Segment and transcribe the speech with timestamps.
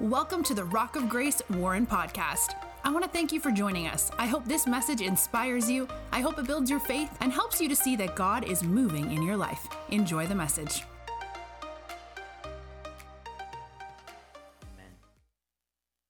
[0.00, 2.54] Welcome to the Rock of Grace Warren podcast.
[2.84, 4.10] I want to thank you for joining us.
[4.18, 5.86] I hope this message inspires you.
[6.10, 9.12] I hope it builds your faith and helps you to see that God is moving
[9.12, 9.68] in your life.
[9.90, 10.84] Enjoy the message.
[14.72, 14.94] Amen.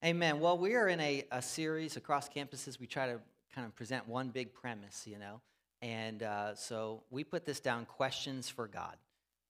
[0.05, 0.39] Amen.
[0.39, 2.79] Well, we are in a, a series across campuses.
[2.79, 3.19] We try to
[3.53, 5.41] kind of present one big premise, you know.
[5.83, 8.95] And uh, so we put this down questions for God.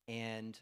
[0.08, 0.58] And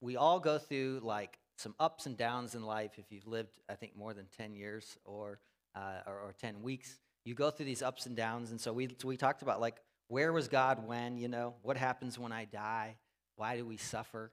[0.00, 2.92] we all go through like some ups and downs in life.
[2.98, 5.40] If you've lived, I think, more than 10 years or,
[5.74, 8.50] uh, or, or 10 weeks, you go through these ups and downs.
[8.50, 9.76] And so we, so we talked about like,
[10.08, 12.96] where was God when, you know, what happens when I die?
[13.36, 14.32] Why do we suffer?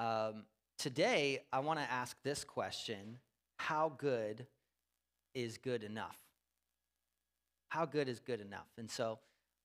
[0.00, 0.44] Um,
[0.78, 3.18] today, I want to ask this question
[3.58, 4.46] How good
[5.34, 6.16] is good enough?
[7.68, 8.68] How good is good enough?
[8.78, 9.18] And so,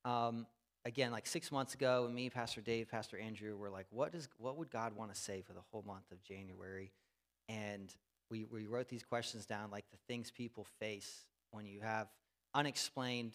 [0.04, 0.48] um,
[0.86, 4.28] again, like six months ago, and me, Pastor Dave, Pastor Andrew were like, what, is,
[4.38, 6.92] what would God want to say for the whole month of January?
[7.48, 7.94] And
[8.30, 12.08] we, we wrote these questions down, like the things people face when you have
[12.54, 13.34] unexplained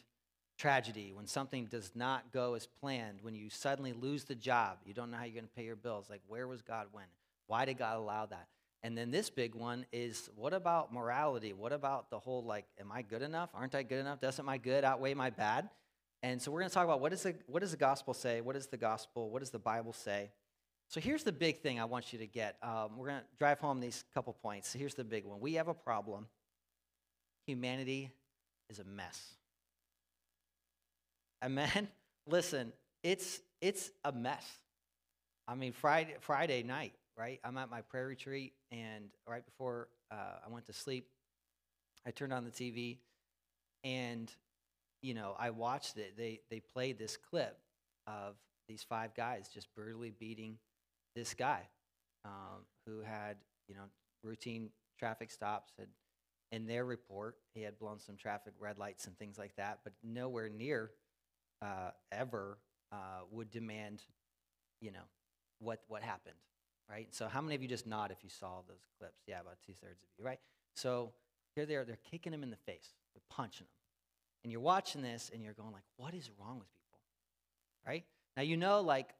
[0.58, 4.92] tragedy, when something does not go as planned, when you suddenly lose the job, you
[4.92, 6.06] don't know how you're going to pay your bills.
[6.10, 7.04] Like, where was God when?
[7.46, 8.48] Why did God allow that?
[8.82, 11.52] And then this big one is what about morality?
[11.52, 13.50] What about the whole like, am I good enough?
[13.54, 14.20] Aren't I good enough?
[14.20, 15.68] Doesn't my good outweigh my bad?
[16.28, 18.42] And so we're going to talk about what, is the, what does the gospel say?
[18.42, 19.30] What is the gospel?
[19.30, 20.30] What does the Bible say?
[20.88, 22.58] So here's the big thing I want you to get.
[22.62, 24.68] Um, we're going to drive home these couple points.
[24.68, 25.40] So here's the big one.
[25.40, 26.26] We have a problem.
[27.46, 28.10] Humanity
[28.68, 29.36] is a mess.
[31.42, 31.88] Amen.
[32.26, 34.44] Listen, it's it's a mess.
[35.46, 37.40] I mean, Friday Friday night, right?
[37.42, 41.08] I'm at my prayer retreat, and right before uh, I went to sleep,
[42.06, 42.98] I turned on the TV,
[43.82, 44.30] and
[45.02, 46.16] you know, I watched it.
[46.16, 47.58] They they played this clip
[48.06, 48.36] of
[48.68, 50.58] these five guys just brutally beating
[51.14, 51.62] this guy
[52.24, 53.36] um, who had
[53.68, 53.84] you know
[54.22, 55.72] routine traffic stops.
[55.78, 55.88] Had
[56.50, 59.92] in their report he had blown some traffic red lights and things like that, but
[60.02, 60.90] nowhere near
[61.62, 62.58] uh, ever
[62.92, 64.02] uh, would demand
[64.80, 65.06] you know
[65.60, 66.36] what what happened,
[66.90, 67.08] right?
[67.14, 69.22] So how many of you just nod if you saw those clips?
[69.26, 70.40] Yeah, about two thirds of you, right?
[70.74, 71.12] So
[71.54, 71.84] here they are.
[71.84, 72.94] They're kicking him in the face.
[73.14, 73.77] They're punching him
[74.42, 77.00] and you're watching this and you're going like what is wrong with people?
[77.86, 78.04] Right?
[78.36, 79.10] Now you know like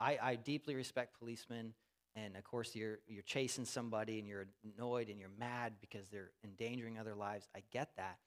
[0.00, 1.74] i, I deeply respect policemen
[2.16, 6.30] and of course you're you're chasing somebody and you're annoyed and you're mad because they're
[6.44, 7.48] endangering other lives.
[7.56, 8.18] I get that.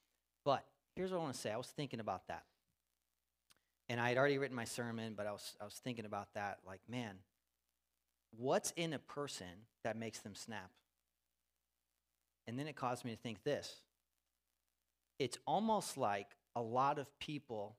[0.44, 0.66] But
[0.96, 1.52] here's what i want to say.
[1.52, 2.44] I was thinking about that.
[3.90, 6.60] And i had already written my sermon but i was i was thinking about that
[6.66, 7.16] like man
[8.38, 9.48] what's in a person
[9.84, 10.72] that makes them snap?
[12.48, 13.82] And then it caused me to think this
[15.20, 17.78] it's almost like a lot of people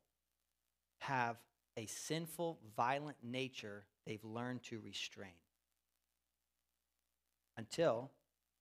[0.98, 1.36] have
[1.76, 5.30] a sinful, violent nature they've learned to restrain
[7.56, 8.10] until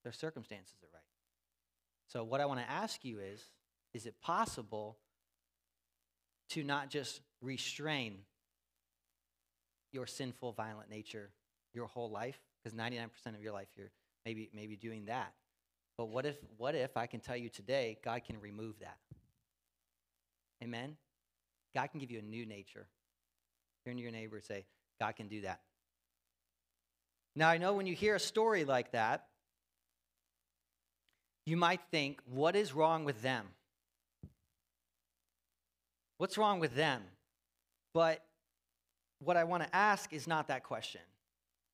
[0.03, 1.03] their circumstances are right.
[2.07, 3.49] So, what I want to ask you is
[3.93, 4.97] is it possible
[6.49, 8.17] to not just restrain
[9.91, 11.29] your sinful, violent nature
[11.73, 12.39] your whole life?
[12.61, 13.91] Because 99% of your life you're
[14.25, 15.33] maybe, maybe doing that.
[15.97, 18.97] But what if, what if I can tell you today, God can remove that?
[20.63, 20.97] Amen?
[21.73, 22.87] God can give you a new nature.
[23.85, 24.65] Turn to your neighbor and say,
[24.99, 25.61] God can do that.
[27.35, 29.27] Now, I know when you hear a story like that,
[31.45, 33.45] you might think, what is wrong with them?
[36.17, 37.03] What's wrong with them?
[37.93, 38.23] But
[39.19, 41.01] what I want to ask is not that question.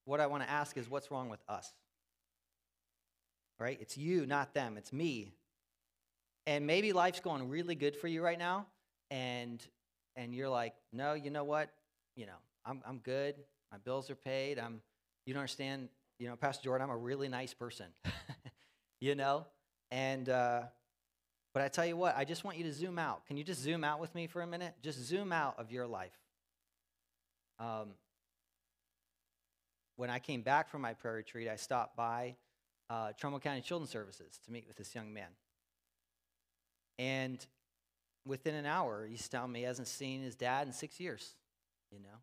[0.06, 1.72] What I want to ask is, what's wrong with us?
[3.62, 3.78] Right?
[3.80, 4.76] It's you, not them.
[4.76, 5.34] It's me.
[6.48, 8.66] And maybe life's going really good for you right now,
[9.12, 9.64] and
[10.16, 11.70] and you're like, no, you know what?
[12.16, 13.36] You know, I'm I'm good.
[13.72, 14.58] My bills are paid.
[14.58, 14.82] I'm.
[15.26, 15.90] You don't understand.
[16.18, 17.88] You know, Pastor Jordan, I'm a really nice person.
[19.00, 19.46] you know,
[19.92, 20.28] and.
[20.28, 20.62] Uh,
[21.54, 23.26] but I tell you what, I just want you to zoom out.
[23.28, 24.74] Can you just zoom out with me for a minute?
[24.82, 26.18] Just zoom out of your life.
[27.60, 27.90] Um,
[29.98, 32.38] when I came back from my prayer retreat, I stopped by
[32.92, 35.30] uh, Trumbull County Children's Services to meet with this young man.
[37.00, 37.44] And
[38.26, 41.36] within an hour, he's telling me he hasn't seen his dad in six years,
[41.90, 42.20] you know.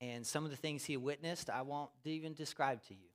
[0.00, 3.08] And some of the things he witnessed, I won't even describe to you.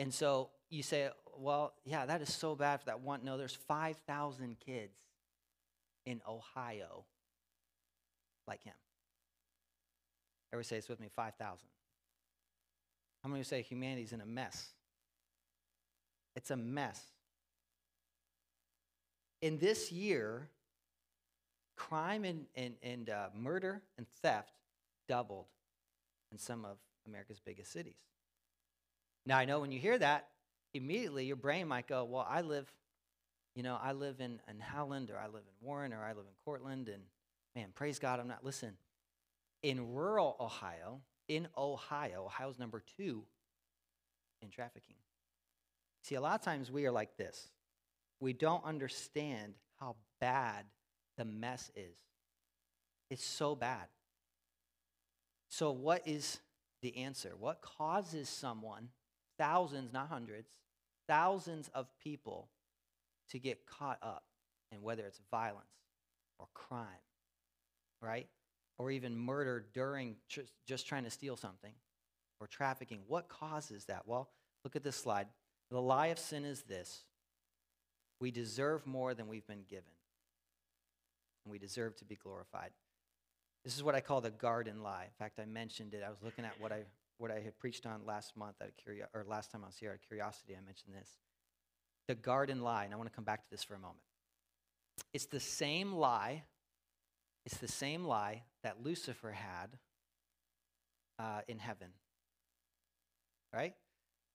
[0.00, 3.20] And so you say, well, yeah, that is so bad for that one.
[3.22, 4.98] No, there's 5,000 kids
[6.06, 7.04] in Ohio
[8.48, 8.74] like him.
[10.52, 11.68] Everybody say it's with me 5,000.
[13.22, 14.72] How many say humanity's in a mess?
[16.38, 17.04] It's a mess.
[19.42, 20.48] In this year,
[21.74, 24.52] crime and, and, and uh, murder and theft
[25.08, 25.46] doubled
[26.30, 26.76] in some of
[27.08, 27.98] America's biggest cities.
[29.26, 30.28] Now, I know when you hear that,
[30.74, 32.72] immediately your brain might go, well, I live,
[33.56, 36.18] you know, I live in, in Howland or I live in Warren or I live
[36.18, 37.02] in Cortland and
[37.56, 38.44] man, praise God, I'm not.
[38.44, 38.74] Listen,
[39.64, 43.24] in rural Ohio, in Ohio, Ohio's number two
[44.40, 44.94] in trafficking.
[46.08, 47.48] See, a lot of times we are like this.
[48.18, 50.64] We don't understand how bad
[51.18, 51.98] the mess is.
[53.10, 53.88] It's so bad.
[55.50, 56.38] So, what is
[56.80, 57.34] the answer?
[57.38, 58.88] What causes someone,
[59.38, 60.48] thousands, not hundreds,
[61.08, 62.48] thousands of people
[63.28, 64.24] to get caught up
[64.72, 65.66] in whether it's violence
[66.38, 66.86] or crime,
[68.00, 68.28] right?
[68.78, 71.74] Or even murder during tr- just trying to steal something
[72.40, 73.00] or trafficking.
[73.08, 74.06] What causes that?
[74.06, 74.30] Well,
[74.64, 75.26] look at this slide.
[75.70, 77.02] The lie of sin is this
[78.20, 79.92] we deserve more than we've been given,
[81.44, 82.70] and we deserve to be glorified.
[83.64, 85.04] This is what I call the garden lie.
[85.04, 86.02] In fact, I mentioned it.
[86.04, 86.84] I was looking at what I
[87.18, 89.76] what I had preached on last month out of curio- or last time I was
[89.76, 90.54] here out of curiosity.
[90.56, 91.10] I mentioned this.
[92.06, 93.98] The garden lie, and I want to come back to this for a moment.
[95.12, 96.44] It's the same lie.
[97.44, 99.78] It's the same lie that Lucifer had
[101.18, 101.88] uh, in heaven.
[103.52, 103.74] Right?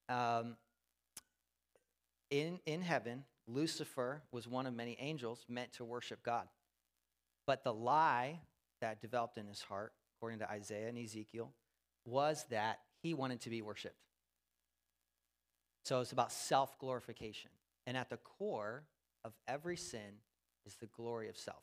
[0.10, 0.58] Um,
[2.34, 6.48] in, in heaven, Lucifer was one of many angels meant to worship God.
[7.46, 8.40] But the lie
[8.82, 11.52] that developed in his heart, according to Isaiah and Ezekiel,
[12.06, 14.00] was that he wanted to be worshiped.
[15.86, 17.52] So it's about self glorification.
[17.86, 18.86] And at the core
[19.24, 20.22] of every sin
[20.66, 21.62] is the glory of self,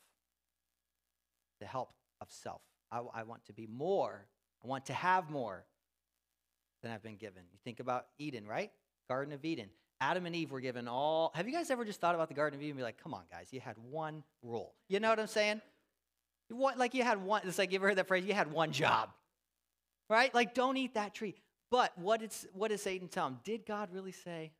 [1.59, 1.91] the help
[2.21, 2.61] of self.
[2.91, 4.27] I, I, want to be more,
[4.63, 5.65] I want to have more
[6.81, 7.43] than I've been given.
[7.51, 8.71] You think about Eden, right?
[9.09, 9.69] Garden of Eden.
[10.01, 11.31] Adam and Eve were given all.
[11.35, 13.13] Have you guys ever just thought about the Garden of Eden and be like, come
[13.13, 14.73] on, guys, you had one rule?
[14.89, 15.61] You know what I'm saying?
[16.49, 18.71] What, like you had one, it's like you ever heard that phrase, you had one
[18.71, 19.09] job,
[20.09, 20.33] right?
[20.33, 21.35] Like, don't eat that tree.
[21.69, 23.37] But what did, what Satan tell him?
[23.45, 24.51] Did God really say?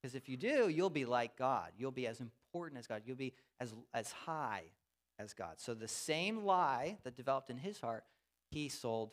[0.00, 1.72] Because if you do, you'll be like God.
[1.76, 3.02] You'll be as important as God.
[3.04, 4.62] You'll be as, as high
[5.18, 5.54] as God.
[5.58, 8.04] So the same lie that developed in his heart,
[8.50, 9.10] he sold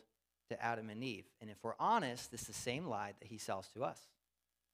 [0.48, 1.26] to Adam and Eve.
[1.40, 4.00] And if we're honest, this is the same lie that he sells to us.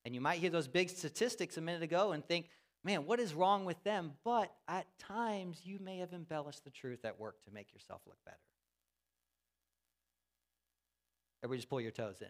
[0.07, 2.49] And you might hear those big statistics a minute ago and think,
[2.85, 4.13] man, what is wrong with them?
[4.23, 8.17] But at times, you may have embellished the truth at work to make yourself look
[8.25, 8.37] better.
[11.43, 12.29] Everybody just pull your toes in.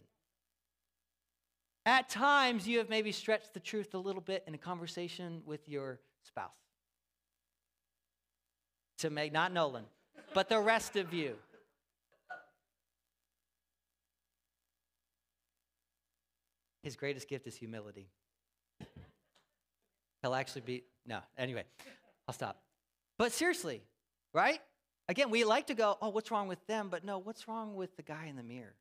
[1.84, 5.68] At times, you have maybe stretched the truth a little bit in a conversation with
[5.68, 6.48] your spouse.
[9.00, 9.84] To make, not Nolan,
[10.32, 11.36] but the rest of you.
[16.86, 18.06] His greatest gift is humility.
[20.22, 21.64] He'll actually be, no, anyway,
[22.28, 22.62] I'll stop.
[23.18, 23.82] But seriously,
[24.32, 24.60] right?
[25.08, 26.86] Again, we like to go, oh, what's wrong with them?
[26.88, 28.76] But no, what's wrong with the guy in the mirror?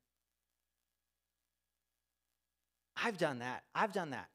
[2.95, 3.63] I've done that.
[3.73, 4.29] I've done that,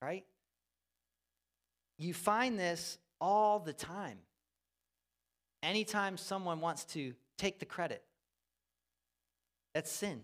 [0.00, 0.24] right?
[1.98, 4.18] You find this all the time.
[5.64, 8.04] Anytime someone wants to take the credit,
[9.74, 10.22] that's sin.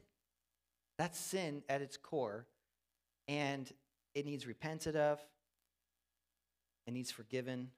[0.98, 2.46] That's sin at its core,
[3.28, 3.70] and
[4.14, 5.20] it needs repented of,
[6.87, 7.70] it needs forgiven.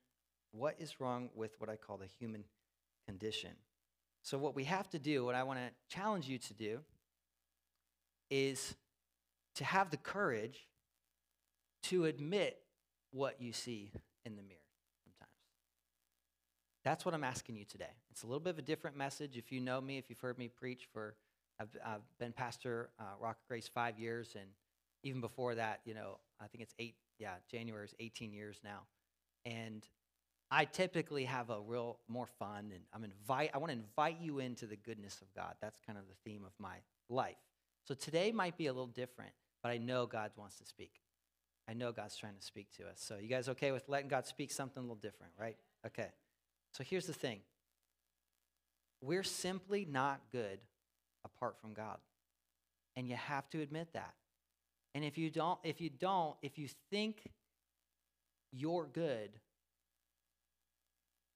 [0.53, 2.45] What is wrong with what I call the human
[3.07, 3.51] condition?
[4.23, 6.81] So, what we have to do, what I want to challenge you to do,
[8.31, 8.75] is
[9.55, 10.67] to have the courage
[11.85, 12.59] to admit
[13.11, 13.91] what you see
[14.25, 14.61] in the mirror
[15.05, 15.33] sometimes.
[16.85, 17.93] That's what I'm asking you today.
[18.11, 19.37] It's a little bit of a different message.
[19.37, 21.15] If you know me, if you've heard me preach for,
[21.61, 24.49] I've, I've been pastor uh, Rock Grace five years, and
[25.03, 28.81] even before that, you know, I think it's eight, yeah, January is 18 years now.
[29.47, 29.85] And
[30.51, 33.51] I typically have a real more fun, and I'm invite.
[33.53, 35.55] I want to invite you into the goodness of God.
[35.61, 36.77] That's kind of the theme of my
[37.09, 37.37] life.
[37.87, 40.93] So today might be a little different, but I know God wants to speak.
[41.69, 42.95] I know God's trying to speak to us.
[42.97, 45.57] So you guys okay with letting God speak something a little different, right?
[45.87, 46.09] Okay.
[46.73, 47.41] So here's the thing.
[49.03, 50.61] We're simply not good
[51.25, 51.99] apart from God.
[52.97, 54.15] And you have to admit that.
[54.95, 57.31] And if you don't if you don't if you think
[58.53, 59.31] you're good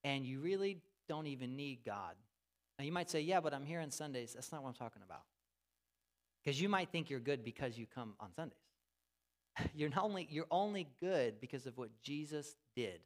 [0.04, 0.78] and you really
[1.08, 2.14] don't even need God.
[2.78, 5.02] Now you might say, "Yeah, but I'm here on Sundays." That's not what I'm talking
[5.04, 5.22] about.
[6.42, 8.58] Because you might think you're good because you come on Sundays.
[9.74, 13.00] You're not only you're only good because of what Jesus did.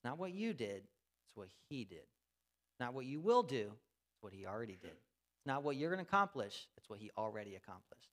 [0.00, 0.84] It's not what you did,
[1.26, 2.06] it's what he did.
[2.78, 4.92] Not what you will do, it's what he already did.
[4.92, 8.08] It's not what you're going to accomplish, it's what he already accomplished.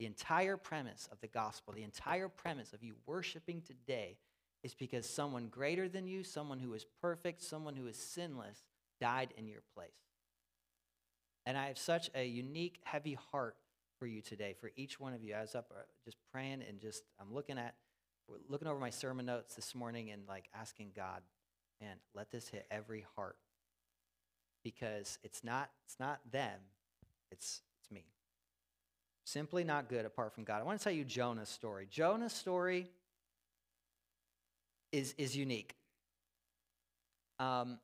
[0.00, 4.16] The entire premise of the gospel, the entire premise of you worshiping today
[4.62, 8.64] is because someone greater than you, someone who is perfect, someone who is sinless,
[8.98, 9.90] died in your place.
[11.44, 13.56] And I have such a unique, heavy heart
[13.98, 15.34] for you today, for each one of you.
[15.34, 17.74] I was up uh, just praying and just, I'm looking at,
[18.48, 21.20] looking over my sermon notes this morning and like asking God,
[21.78, 23.36] man, let this hit every heart.
[24.64, 26.58] Because it's not, it's not them,
[27.30, 27.60] it's.
[29.30, 30.60] Simply not good apart from God.
[30.60, 31.86] I want to tell you Jonah's story.
[31.88, 32.90] Jonah's story
[34.90, 35.72] is, is unique.
[37.38, 37.78] Um,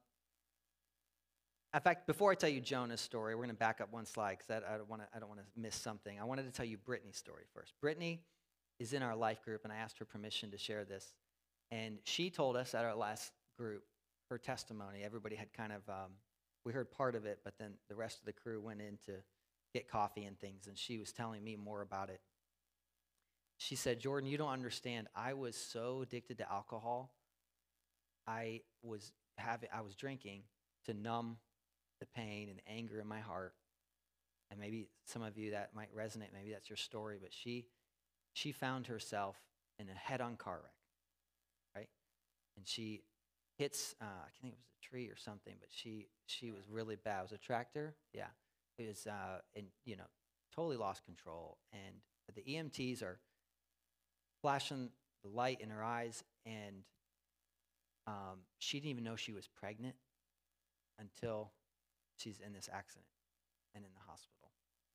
[1.72, 4.38] in fact, before I tell you Jonah's story, we're going to back up one slide
[4.38, 5.08] because I, I don't want to.
[5.14, 6.18] I don't want to miss something.
[6.18, 7.74] I wanted to tell you Brittany's story first.
[7.80, 8.22] Brittany
[8.80, 11.14] is in our life group, and I asked her permission to share this,
[11.70, 13.84] and she told us at our last group
[14.30, 15.04] her testimony.
[15.04, 16.10] Everybody had kind of um,
[16.64, 19.12] we heard part of it, but then the rest of the crew went in to
[19.72, 22.20] get coffee and things, and she was telling me more about it.
[23.58, 25.08] She said, "Jordan, you don't understand.
[25.14, 27.14] I was so addicted to alcohol.
[28.26, 30.42] I was having, I was drinking
[30.86, 31.38] to numb
[32.00, 33.54] the pain and anger in my heart.
[34.50, 37.66] And maybe some of you that might resonate, maybe that's your story, but she
[38.32, 39.36] she found herself
[39.78, 40.74] in a head-on car wreck,
[41.74, 41.88] right?
[42.56, 43.02] And she
[43.58, 46.96] hits uh, I think it was a tree or something, but she she was really
[46.96, 47.20] bad.
[47.20, 48.28] It was a tractor, yeah.
[48.78, 50.04] Was uh, and you know
[50.54, 51.96] totally lost control, and
[52.34, 53.18] the EMTs are
[54.42, 54.90] flashing
[55.22, 56.82] the light in her eyes, and
[58.06, 59.96] um, she didn't even know she was pregnant
[60.98, 61.52] until
[62.16, 63.06] she's in this accident
[63.74, 64.50] and in the hospital.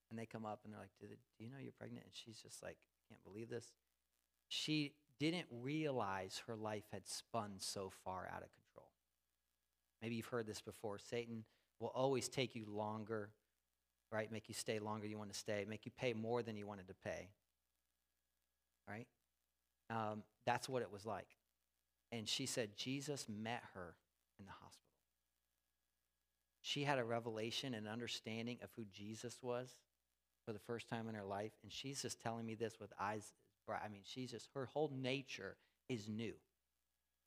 [0.10, 2.04] And they come up and they're like, do, do you know you're pregnant?
[2.06, 3.74] And she's just like, I can't believe this.
[4.50, 8.90] She didn't realize her life had spun so far out of control.
[10.02, 10.98] Maybe you've heard this before.
[10.98, 11.46] Satan
[11.80, 13.30] will always take you longer,
[14.12, 14.32] right?
[14.32, 16.88] Make you stay longer you want to stay, make you pay more than you wanted
[16.88, 17.30] to pay,
[18.88, 19.08] right?
[19.89, 21.27] Um, that's what it was like.
[22.12, 23.96] And she said Jesus met her
[24.39, 24.77] in the hospital.
[26.62, 29.70] She had a revelation and understanding of who Jesus was
[30.46, 31.51] for the first time in her life.
[31.63, 33.34] And she's just telling me this with eyes
[33.65, 33.82] bright.
[33.84, 35.58] I mean, she's just, her whole nature
[35.89, 36.34] is new.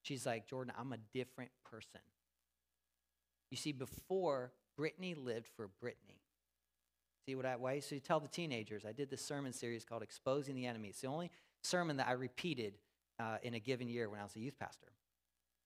[0.02, 2.00] She's like, Jordan, I'm a different person.
[3.50, 6.23] You see, before, Brittany lived for Brittany.
[7.26, 7.80] See what I way?
[7.80, 10.88] So you tell the teenagers, I did this sermon series called Exposing the Enemy.
[10.88, 11.30] It's the only
[11.62, 12.74] sermon that I repeated
[13.18, 14.88] uh, in a given year when I was a youth pastor.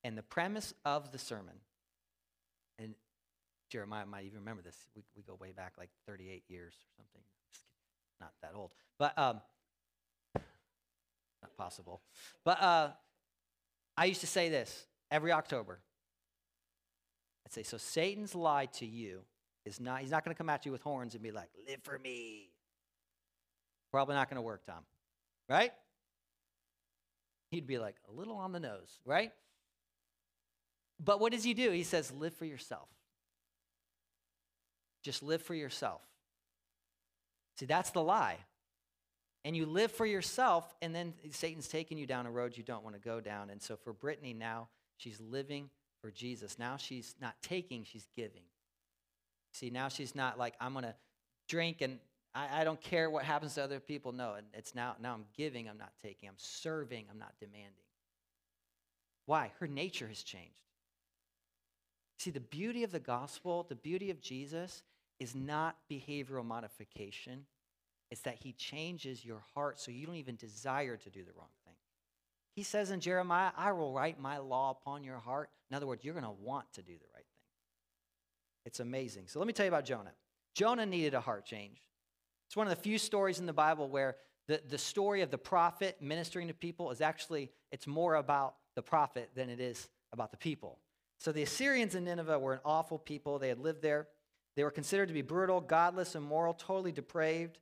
[0.04, 1.54] And the premise of the sermon,
[2.78, 2.94] and
[3.70, 4.76] Jeremiah might even remember this.
[4.94, 7.22] We, we go way back like 38 years or something.
[8.20, 8.70] Not that old.
[8.96, 9.40] But, um,
[10.36, 12.00] not possible.
[12.44, 12.90] But uh,
[13.96, 15.80] I used to say this every October.
[17.44, 19.22] I'd say, so Satan's lie to you
[19.68, 21.80] is not, he's not going to come at you with horns and be like, live
[21.84, 22.50] for me.
[23.92, 24.82] Probably not going to work, Tom.
[25.48, 25.72] Right?
[27.50, 29.30] He'd be like, a little on the nose, right?
[30.98, 31.70] But what does he do?
[31.70, 32.88] He says, live for yourself.
[35.04, 36.02] Just live for yourself.
[37.56, 38.38] See, that's the lie.
[39.44, 42.82] And you live for yourself, and then Satan's taking you down a road you don't
[42.82, 43.50] want to go down.
[43.50, 45.70] And so for Brittany now, she's living
[46.02, 46.58] for Jesus.
[46.58, 48.42] Now she's not taking, she's giving.
[49.58, 50.94] See, now she's not like, I'm going to
[51.48, 51.98] drink and
[52.32, 54.12] I, I, don't care what happens to other people.
[54.12, 56.28] No, it's now, now I'm giving, I'm not taking.
[56.28, 57.72] I'm serving, I'm not demanding.
[59.26, 59.50] Why?
[59.58, 60.62] Her nature has changed.
[62.20, 64.84] See, the beauty of the gospel, the beauty of Jesus,
[65.18, 67.44] is not behavioral modification.
[68.12, 71.48] It's that he changes your heart so you don't even desire to do the wrong
[71.64, 71.74] thing.
[72.54, 75.50] He says in Jeremiah, I will write my law upon your heart.
[75.70, 77.07] In other words, you're going to want to do the.
[78.68, 79.28] It's amazing.
[79.28, 80.12] So let me tell you about Jonah.
[80.54, 81.78] Jonah needed a heart change.
[82.46, 85.38] It's one of the few stories in the Bible where the, the story of the
[85.38, 90.32] prophet ministering to people is actually, it's more about the prophet than it is about
[90.32, 90.80] the people.
[91.18, 93.38] So the Assyrians in Nineveh were an awful people.
[93.38, 94.06] They had lived there.
[94.54, 97.58] They were considered to be brutal, godless, immoral, totally depraved.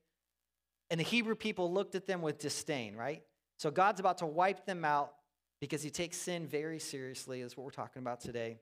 [0.91, 3.23] And the Hebrew people looked at them with disdain, right?
[3.59, 5.13] So God's about to wipe them out
[5.61, 8.59] because he takes sin very seriously, is what we're talking about today.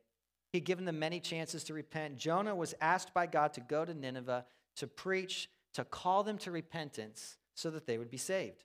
[0.55, 2.17] He'd given them many chances to repent.
[2.17, 4.45] Jonah was asked by God to go to Nineveh
[4.77, 8.63] to preach, to call them to repentance so that they would be saved.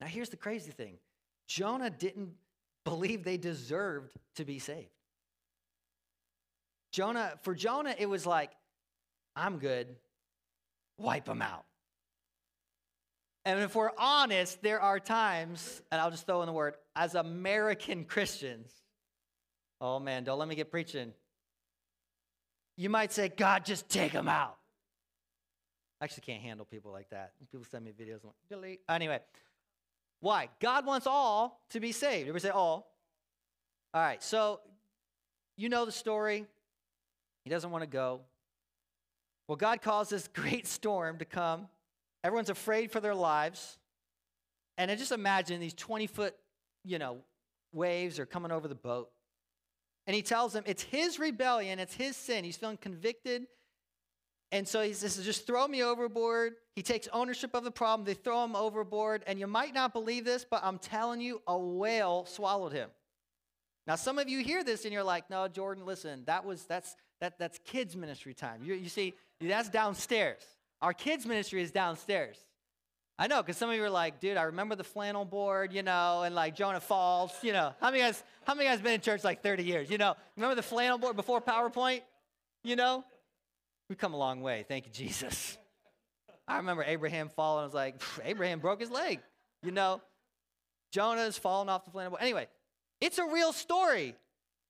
[0.00, 0.96] Now, here's the crazy thing
[1.46, 2.30] Jonah didn't
[2.86, 4.88] believe they deserved to be saved.
[6.92, 8.50] Jonah, for Jonah, it was like,
[9.36, 9.86] I'm good,
[10.96, 11.66] wipe them out.
[13.44, 17.16] And if we're honest, there are times, and I'll just throw in the word, as
[17.16, 18.79] American Christians,
[19.80, 21.12] oh man, don't let me get preaching.
[22.76, 24.56] You might say, God, just take them out.
[26.00, 27.32] I actually can't handle people like that.
[27.50, 28.80] People send me videos, like, delete.
[28.88, 29.20] Anyway,
[30.20, 30.48] why?
[30.60, 32.22] God wants all to be saved.
[32.22, 32.90] Everybody say all.
[33.92, 34.60] All right, so
[35.56, 36.46] you know the story.
[37.44, 38.20] He doesn't want to go.
[39.48, 41.68] Well, God caused this great storm to come,
[42.22, 43.78] Everyone's afraid for their lives.
[44.76, 46.34] And I just imagine these 20 foot,
[46.84, 47.18] you know,
[47.72, 49.10] waves are coming over the boat.
[50.06, 52.44] And he tells them it's his rebellion, it's his sin.
[52.44, 53.46] He's feeling convicted.
[54.52, 56.54] And so he says, just throw me overboard.
[56.74, 58.04] He takes ownership of the problem.
[58.04, 59.22] They throw him overboard.
[59.28, 62.90] And you might not believe this, but I'm telling you, a whale swallowed him.
[63.86, 66.96] Now, some of you hear this and you're like, no, Jordan, listen, that was that's
[67.20, 68.62] that that's kids ministry time.
[68.64, 70.42] You, you see, that's downstairs.
[70.82, 72.36] Our kids ministry is downstairs.
[73.20, 75.82] I know, because some of you are like, dude, I remember the flannel board, you
[75.82, 77.74] know, and like Jonah Falls, you know.
[77.78, 79.90] How many guys, how many guys been in church like 30 years?
[79.90, 82.00] You know, remember the flannel board before PowerPoint?
[82.64, 83.04] You know?
[83.90, 84.64] We've come a long way.
[84.66, 85.58] Thank you, Jesus.
[86.48, 87.60] I remember Abraham falling.
[87.60, 89.20] I was like, Abraham broke his leg.
[89.62, 90.00] You know,
[90.90, 92.22] Jonah's falling off the flannel board.
[92.22, 92.48] Anyway,
[93.02, 94.14] it's a real story.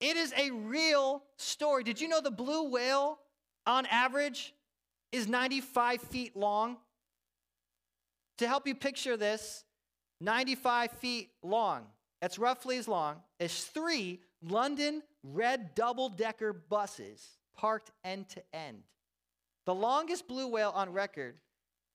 [0.00, 1.84] It is a real story.
[1.84, 3.20] Did you know the blue whale,
[3.64, 4.54] on average,
[5.12, 6.78] is 95 feet long?
[8.40, 9.64] To help you picture this,
[10.22, 11.82] 95 feet long,
[12.22, 18.78] that's roughly as long as three London red double decker buses parked end to end.
[19.66, 21.34] The longest blue whale on record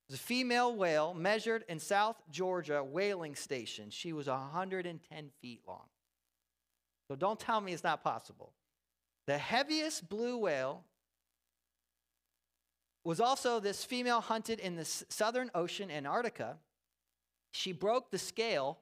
[0.07, 3.89] was a female whale measured in South Georgia whaling station.
[3.89, 5.87] She was 110 feet long.
[7.07, 8.53] So don't tell me it's not possible.
[9.25, 10.83] The heaviest blue whale
[13.05, 16.57] was also this female hunted in the Southern Ocean, Antarctica.
[17.51, 18.79] She broke the scale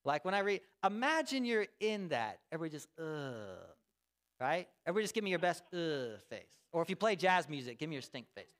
[0.05, 2.39] Like when I read, imagine you're in that.
[2.53, 3.05] Everybody just, ugh.
[4.41, 4.69] Right?
[4.87, 6.49] Everybody just give me your best ugh face.
[6.73, 8.55] Or if you play jazz music, give me your stink face.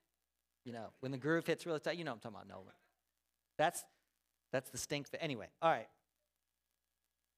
[0.65, 2.73] You know, when the groove hits really tight, you know I'm talking about Nolan.
[3.57, 3.83] That's
[4.51, 5.19] that's the stink face.
[5.21, 5.87] Anyway, all right.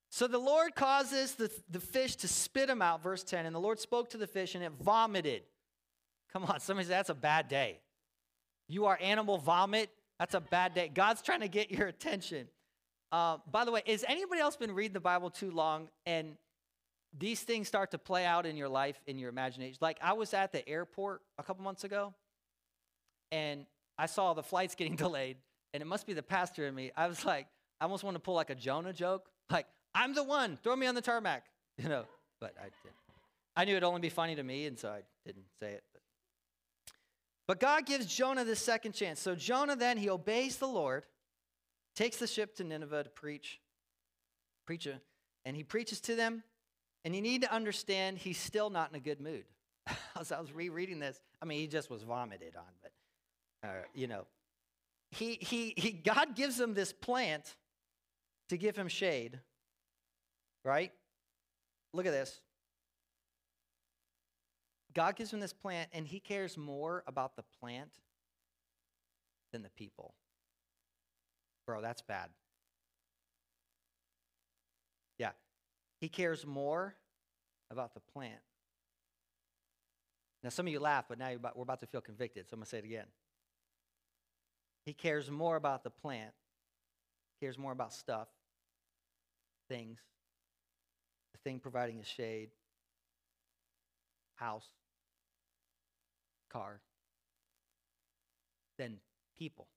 [0.09, 3.59] So the Lord causes the, the fish to spit him out, verse 10, and the
[3.59, 5.41] Lord spoke to the fish and it vomited.
[6.31, 7.79] Come on, somebody said that's a bad day.
[8.67, 9.89] You are animal vomit.
[10.19, 10.91] That's a bad day.
[10.93, 12.47] God's trying to get your attention.
[13.13, 16.35] Uh, by the way, has anybody else been reading the Bible too long and
[17.15, 19.77] these things start to play out in your life, in your imagination?
[19.81, 22.15] Like I was at the airport a couple months ago
[23.31, 23.67] and
[23.99, 25.37] I saw the flights getting delayed
[25.75, 26.91] and it must be the pastor in me.
[26.97, 27.45] I was like,
[27.79, 29.29] I almost want to pull like a Jonah joke.
[29.51, 31.43] Like, I'm the one, throw me on the tarmac,
[31.77, 32.05] you know,
[32.41, 32.95] but I didn't.
[33.55, 35.83] I knew it'd only be funny to me, and so I didn't say it.
[35.93, 36.01] But,
[37.47, 39.19] but God gives Jonah this second chance.
[39.19, 41.03] So Jonah then, he obeys the Lord
[41.95, 43.59] takes the ship to Nineveh to preach,
[44.65, 44.99] preacher,
[45.45, 46.43] and he preaches to them.
[47.05, 49.43] And you need to understand he's still not in a good mood.
[50.19, 52.91] As I was rereading this, I mean, he just was vomited on, but
[53.67, 54.25] uh, you know,
[55.11, 57.55] he, he, he, God gives him this plant
[58.49, 59.39] to give him shade,
[60.63, 60.91] right?
[61.93, 62.41] Look at this.
[64.93, 67.91] God gives him this plant, and he cares more about the plant
[69.51, 70.13] than the people.
[71.65, 72.29] Bro, that's bad.
[75.17, 75.31] Yeah.
[76.01, 76.95] He cares more
[77.71, 78.41] about the plant.
[80.43, 82.59] Now, some of you laugh, but now about, we're about to feel convicted, so I'm
[82.59, 83.05] going to say it again.
[84.85, 86.31] He cares more about the plant,
[87.39, 88.27] cares more about stuff,
[89.69, 89.99] things,
[91.31, 92.49] the thing providing a shade,
[94.35, 94.67] house,
[96.51, 96.81] car,
[98.77, 98.97] than
[99.39, 99.67] people.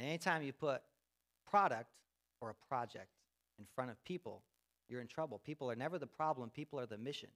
[0.00, 0.80] And anytime you put
[1.46, 1.90] product
[2.40, 3.10] or a project
[3.58, 4.42] in front of people,
[4.88, 5.38] you're in trouble.
[5.44, 7.28] People are never the problem, people are the mission.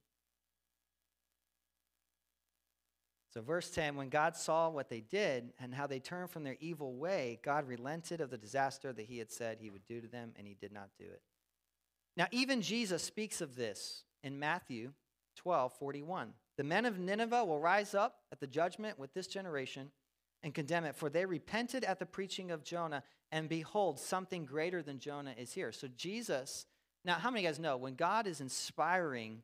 [3.35, 6.57] So, verse 10 when God saw what they did and how they turned from their
[6.59, 10.09] evil way, God relented of the disaster that he had said he would do to
[10.09, 11.21] them, and he did not do it.
[12.17, 14.93] Now, even Jesus speaks of this in Matthew
[15.37, 16.33] 12 41.
[16.57, 19.91] The men of Nineveh will rise up at the judgment with this generation
[20.45, 23.03] and condemn it, for they repented at the preaching of Jonah,
[23.33, 25.73] and behold, something greater than Jonah is here.
[25.73, 26.67] So, Jesus,
[27.05, 29.43] now, how many of you guys know when God is inspiring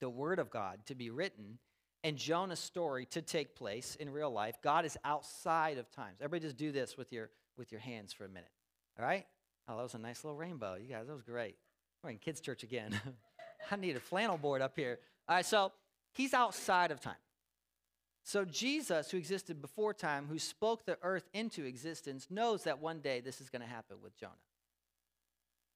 [0.00, 1.58] the word of God to be written
[2.02, 6.16] and Jonah's story to take place in real life, God is outside of times.
[6.20, 8.50] Everybody just do this with your with your hands for a minute.
[8.98, 9.26] All right?
[9.68, 10.74] Oh, that was a nice little rainbow.
[10.74, 11.56] You guys, that was great.
[12.02, 12.98] We're in kids' church again.
[13.70, 14.98] I need a flannel board up here.
[15.28, 15.70] All right, so
[16.14, 17.14] he's outside of time.
[18.30, 23.00] So, Jesus, who existed before time, who spoke the earth into existence, knows that one
[23.00, 24.34] day this is going to happen with Jonah.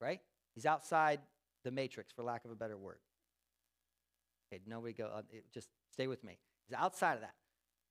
[0.00, 0.20] Right?
[0.54, 1.18] He's outside
[1.64, 3.00] the matrix, for lack of a better word.
[4.46, 6.38] Okay, nobody go, uh, it- just stay with me.
[6.68, 7.34] He's outside of that.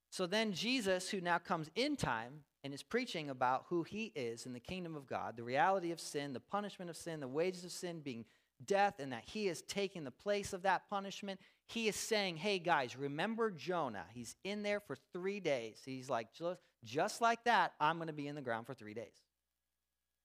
[0.08, 4.46] So then Jesus, who now comes in time and is preaching about who he is
[4.46, 7.66] in the kingdom of God, the reality of sin, the punishment of sin, the wages
[7.66, 8.24] of sin being
[8.64, 12.58] death, and that he is taking the place of that punishment, he is saying, Hey
[12.58, 14.04] guys, remember Jonah?
[14.12, 15.80] He's in there for three days.
[15.84, 16.28] He's like,
[16.84, 19.24] just, like that, I'm going to be in the ground for three days.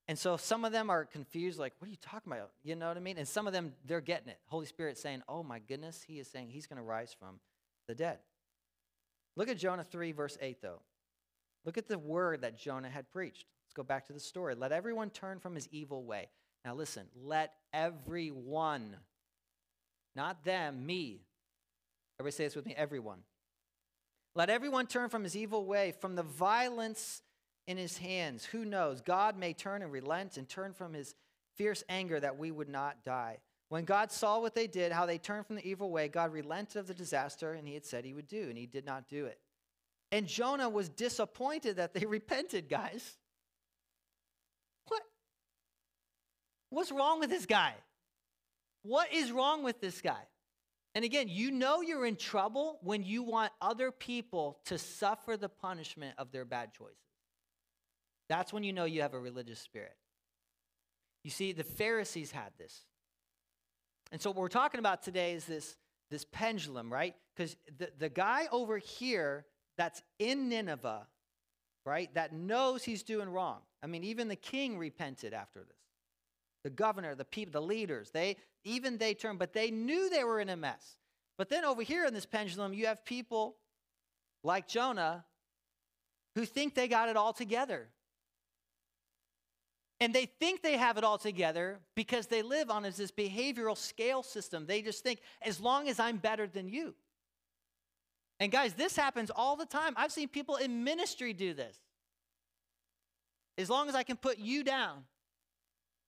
[0.07, 2.49] And so some of them are confused, like, what are you talking about?
[2.63, 3.19] You know what I mean?
[3.19, 4.39] And some of them, they're getting it.
[4.47, 7.39] Holy Spirit saying, oh my goodness, he is saying he's going to rise from
[7.87, 8.17] the dead.
[9.35, 10.81] Look at Jonah 3, verse 8, though.
[11.63, 13.45] Look at the word that Jonah had preached.
[13.65, 14.55] Let's go back to the story.
[14.55, 16.29] Let everyone turn from his evil way.
[16.65, 18.97] Now listen, let everyone,
[20.15, 21.21] not them, me.
[22.19, 23.19] Everybody say this with me, everyone.
[24.35, 27.21] Let everyone turn from his evil way, from the violence
[27.65, 28.43] in his hands.
[28.45, 29.01] Who knows?
[29.01, 31.15] God may turn and relent and turn from his
[31.55, 33.37] fierce anger that we would not die.
[33.69, 36.77] When God saw what they did, how they turned from the evil way, God relented
[36.77, 39.25] of the disaster, and he had said he would do, and he did not do
[39.25, 39.39] it.
[40.11, 43.17] And Jonah was disappointed that they repented, guys.
[44.87, 45.03] What?
[46.69, 47.75] What's wrong with this guy?
[48.81, 50.23] What is wrong with this guy?
[50.95, 55.49] And again, you know you're in trouble when you want other people to suffer the
[55.49, 56.97] punishment of their bad choices.
[58.27, 59.95] That's when you know you have a religious spirit.
[61.23, 62.85] You see, the Pharisees had this.
[64.11, 65.75] And so what we're talking about today is this,
[66.09, 67.15] this pendulum, right?
[67.35, 69.45] Because the, the guy over here
[69.77, 71.07] that's in Nineveh,
[71.85, 73.59] right, that knows he's doing wrong.
[73.83, 75.77] I mean, even the king repented after this.
[76.63, 80.39] The governor, the people, the leaders, they even they turned, but they knew they were
[80.39, 80.97] in a mess.
[81.37, 83.55] But then over here in this pendulum, you have people
[84.43, 85.25] like Jonah
[86.35, 87.87] who think they got it all together.
[90.01, 94.23] And they think they have it all together because they live on this behavioral scale
[94.23, 94.65] system.
[94.65, 96.95] They just think, as long as I'm better than you.
[98.39, 99.93] And guys, this happens all the time.
[99.97, 101.77] I've seen people in ministry do this.
[103.57, 105.03] As long as I can put you down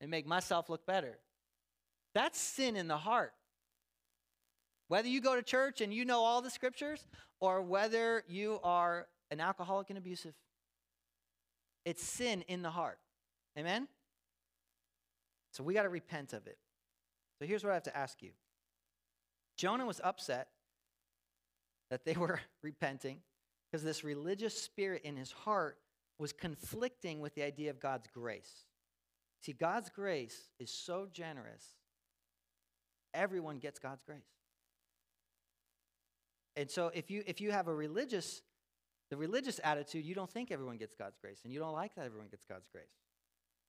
[0.01, 1.19] and make myself look better.
[2.13, 3.33] That's sin in the heart.
[4.89, 7.05] Whether you go to church and you know all the scriptures,
[7.39, 10.33] or whether you are an alcoholic and abusive,
[11.85, 12.99] it's sin in the heart.
[13.57, 13.87] Amen?
[15.53, 16.57] So we got to repent of it.
[17.39, 18.31] So here's what I have to ask you
[19.57, 20.47] Jonah was upset
[21.89, 23.19] that they were repenting
[23.71, 25.77] because this religious spirit in his heart
[26.19, 28.65] was conflicting with the idea of God's grace.
[29.41, 31.65] See, God's grace is so generous,
[33.13, 34.21] everyone gets God's grace.
[36.55, 38.41] And so if you if you have a religious
[39.09, 42.05] the religious attitude, you don't think everyone gets God's grace, and you don't like that
[42.05, 42.85] everyone gets God's grace.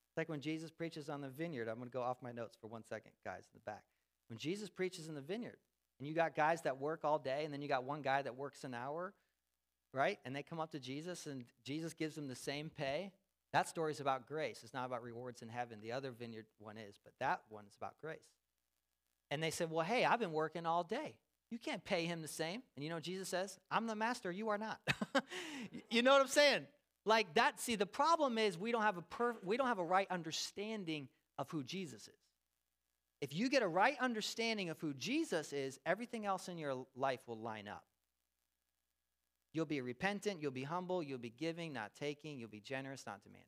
[0.09, 1.67] It's like when Jesus preaches on the vineyard.
[1.67, 3.83] I'm going to go off my notes for one second, guys, in the back.
[4.29, 5.57] When Jesus preaches in the vineyard,
[5.99, 8.37] and you got guys that work all day, and then you got one guy that
[8.37, 9.13] works an hour,
[9.93, 10.19] right?
[10.23, 13.11] And they come up to Jesus, and Jesus gives them the same pay.
[13.53, 14.61] That story is about grace.
[14.63, 15.79] It's not about rewards in heaven.
[15.81, 18.17] The other vineyard one is, but that one is about grace.
[19.29, 21.15] And they said, Well, hey, I've been working all day.
[21.51, 22.63] You can't pay him the same.
[22.75, 23.59] And you know Jesus says?
[23.69, 24.79] I'm the master, you are not.
[25.91, 26.65] you know what I'm saying?
[27.05, 29.83] Like that, see, the problem is we don't have a per, we don't have a
[29.83, 32.13] right understanding of who Jesus is.
[33.21, 37.19] If you get a right understanding of who Jesus is, everything else in your life
[37.27, 37.83] will line up.
[39.53, 43.23] You'll be repentant, you'll be humble, you'll be giving, not taking, you'll be generous, not
[43.23, 43.47] demanding.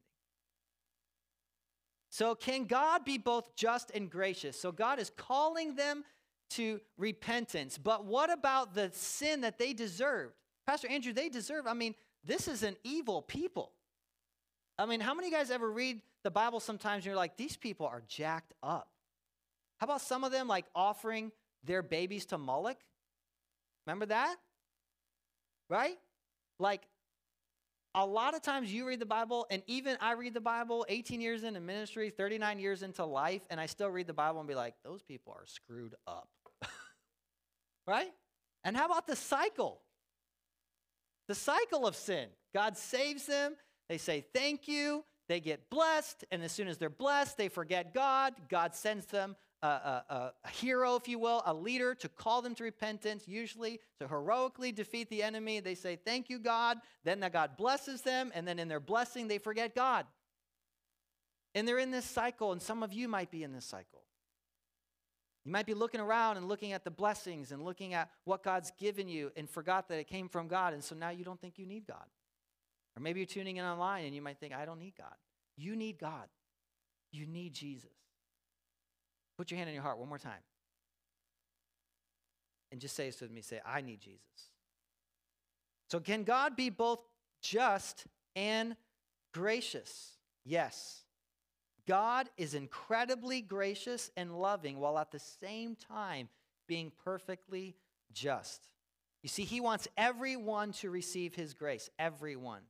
[2.09, 4.59] So, can God be both just and gracious?
[4.59, 6.03] So, God is calling them
[6.51, 7.77] to repentance.
[7.77, 10.35] But what about the sin that they deserved?
[10.65, 13.71] Pastor Andrew, they deserve, I mean, this is an evil people.
[14.77, 17.85] I mean, how many guys ever read the Bible sometimes and you're like, these people
[17.85, 18.89] are jacked up?
[19.77, 21.31] How about some of them like offering
[21.63, 22.77] their babies to Moloch?
[23.85, 24.35] Remember that?
[25.69, 25.97] Right?
[26.59, 26.81] Like,
[27.95, 31.21] a lot of times you read the Bible, and even I read the Bible 18
[31.21, 34.55] years into ministry, 39 years into life, and I still read the Bible and be
[34.55, 36.27] like, those people are screwed up.
[37.87, 38.11] right?
[38.65, 39.79] And how about the cycle?
[41.29, 42.27] The cycle of sin.
[42.53, 43.55] God saves them,
[43.87, 47.93] they say thank you, they get blessed, and as soon as they're blessed, they forget
[47.93, 48.33] God.
[48.49, 52.55] God sends them a, a, a, hero, if you will, a leader to call them
[52.55, 55.59] to repentance, usually to heroically defeat the enemy.
[55.59, 56.77] They say, Thank you, God.
[57.03, 60.05] Then God blesses them, and then in their blessing, they forget God.
[61.53, 64.01] And they're in this cycle, and some of you might be in this cycle.
[65.45, 68.71] You might be looking around and looking at the blessings and looking at what God's
[68.79, 71.57] given you and forgot that it came from God, and so now you don't think
[71.57, 72.05] you need God.
[72.97, 75.13] Or maybe you're tuning in online and you might think, I don't need God.
[75.57, 76.27] You need God.
[77.11, 78.04] You need Jesus.
[79.37, 80.43] Put your hand on your heart one more time.
[82.71, 84.19] and just say this with me say, I need Jesus.
[85.89, 86.99] So, can God be both
[87.41, 88.75] just and
[89.33, 90.17] gracious?
[90.43, 91.03] Yes.
[91.87, 96.27] God is incredibly gracious and loving while at the same time
[96.67, 97.75] being perfectly
[98.11, 98.67] just.
[99.21, 101.89] You see, He wants everyone to receive His grace.
[101.99, 102.61] Everyone.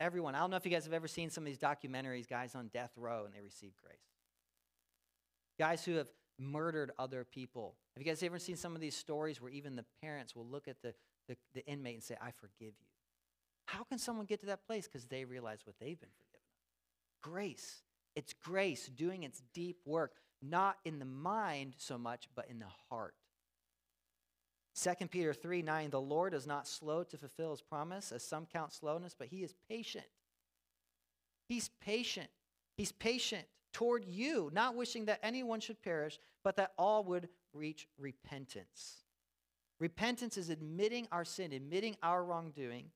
[0.00, 0.34] Everyone.
[0.34, 2.68] I don't know if you guys have ever seen some of these documentaries, guys on
[2.68, 4.00] death row, and they receive grace.
[5.58, 7.76] Guys who have murdered other people.
[7.94, 10.66] Have you guys ever seen some of these stories where even the parents will look
[10.68, 10.94] at the,
[11.28, 12.86] the, the inmate and say, I forgive you?
[13.66, 14.86] How can someone get to that place?
[14.86, 16.32] Because they realize what they've been forgiven
[17.22, 17.82] Grace.
[18.14, 20.12] It's grace doing its deep work,
[20.42, 23.14] not in the mind so much, but in the heart.
[24.74, 28.46] 2 Peter 3 9, the Lord is not slow to fulfill his promise, as some
[28.46, 30.04] count slowness, but he is patient.
[31.48, 32.28] He's patient.
[32.76, 37.88] He's patient toward you, not wishing that anyone should perish, but that all would reach
[37.98, 39.04] repentance.
[39.80, 42.86] Repentance is admitting our sin, admitting our wrongdoing,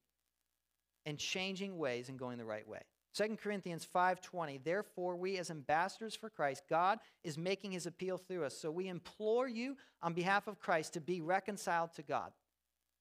[1.05, 2.83] and changing ways and going the right way.
[3.17, 8.45] 2 Corinthians 5:20 Therefore we as ambassadors for Christ God is making his appeal through
[8.45, 12.33] us so we implore you on behalf of Christ to be reconciled to God.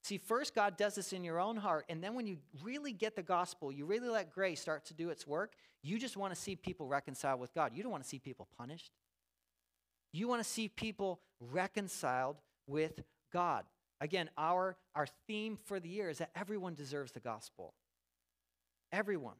[0.06, 3.16] See first God does this in your own heart and then when you really get
[3.16, 6.40] the gospel you really let grace start to do its work you just want to
[6.40, 7.74] see people reconciled with God.
[7.76, 8.92] You don't want to see people punished.
[10.14, 12.38] You want to see people reconciled
[12.68, 13.66] with God.
[14.02, 17.74] Again, our our theme for the year is that everyone deserves the gospel.
[18.92, 19.38] Everyone.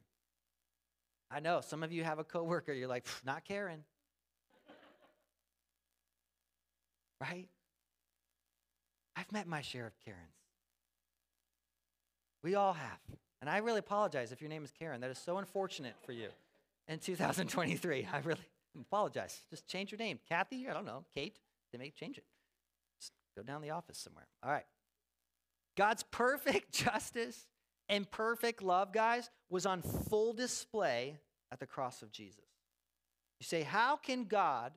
[1.32, 3.84] I know some of you have a coworker, you're like, not Karen.
[7.20, 7.48] right?
[9.16, 10.35] I've met my share of Karens.
[12.42, 12.98] We all have.
[13.40, 15.00] And I really apologize if your name is Karen.
[15.00, 16.28] That is so unfortunate for you
[16.88, 18.08] in 2023.
[18.12, 18.40] I really
[18.80, 19.40] apologize.
[19.50, 20.18] Just change your name.
[20.28, 21.38] Kathy, I don't know, Kate,
[21.72, 22.24] they may change it.
[23.00, 24.26] Just go down the office somewhere.
[24.42, 24.66] All right.
[25.76, 27.46] God's perfect justice
[27.88, 31.18] and perfect love, guys, was on full display
[31.52, 32.44] at the cross of Jesus.
[33.38, 34.72] You say, how can God,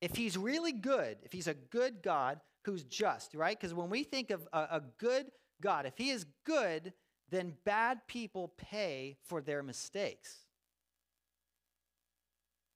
[0.00, 3.58] if he's really good, if he's a good God who's just, right?
[3.58, 5.26] Because when we think of a, a good
[5.62, 6.92] God, if he is good,
[7.30, 10.36] then bad people pay for their mistakes.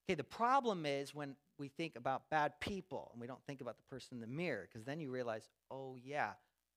[0.08, 3.76] Okay, the problem is when we think about bad people and we don't think about
[3.76, 6.32] the person in the mirror, because then you realize, oh, yeah,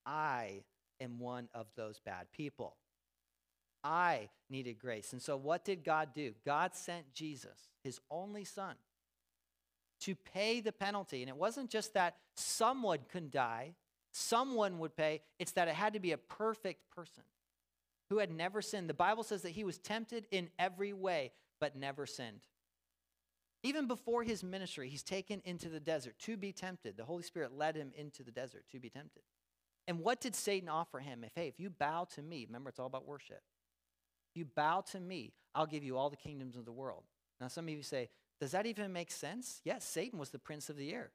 [0.06, 0.64] I
[1.00, 2.76] am one of those bad people.
[3.84, 5.14] I needed grace.
[5.14, 6.34] And so, what did God do?
[6.46, 8.76] God sent Jesus, his only son,
[10.02, 11.22] to pay the penalty.
[11.22, 13.76] And it wasn't just that someone can die,
[14.12, 17.24] someone would pay, it's that it had to be a perfect person
[18.10, 18.90] who had never sinned.
[18.90, 22.42] The Bible says that he was tempted in every way, but never sinned.
[23.62, 26.96] Even before his ministry, he's taken into the desert to be tempted.
[26.98, 29.24] The Holy Spirit led him into the desert to be tempted.
[29.88, 31.24] And what did Satan offer him?
[31.24, 33.42] If, hey, if you bow to me, remember it's all about worship.
[34.32, 37.04] If you bow to me, I'll give you all the kingdoms of the world.
[37.42, 39.62] Now, some of you say, does that even make sense?
[39.66, 41.12] Yes, Satan was the prince of the air.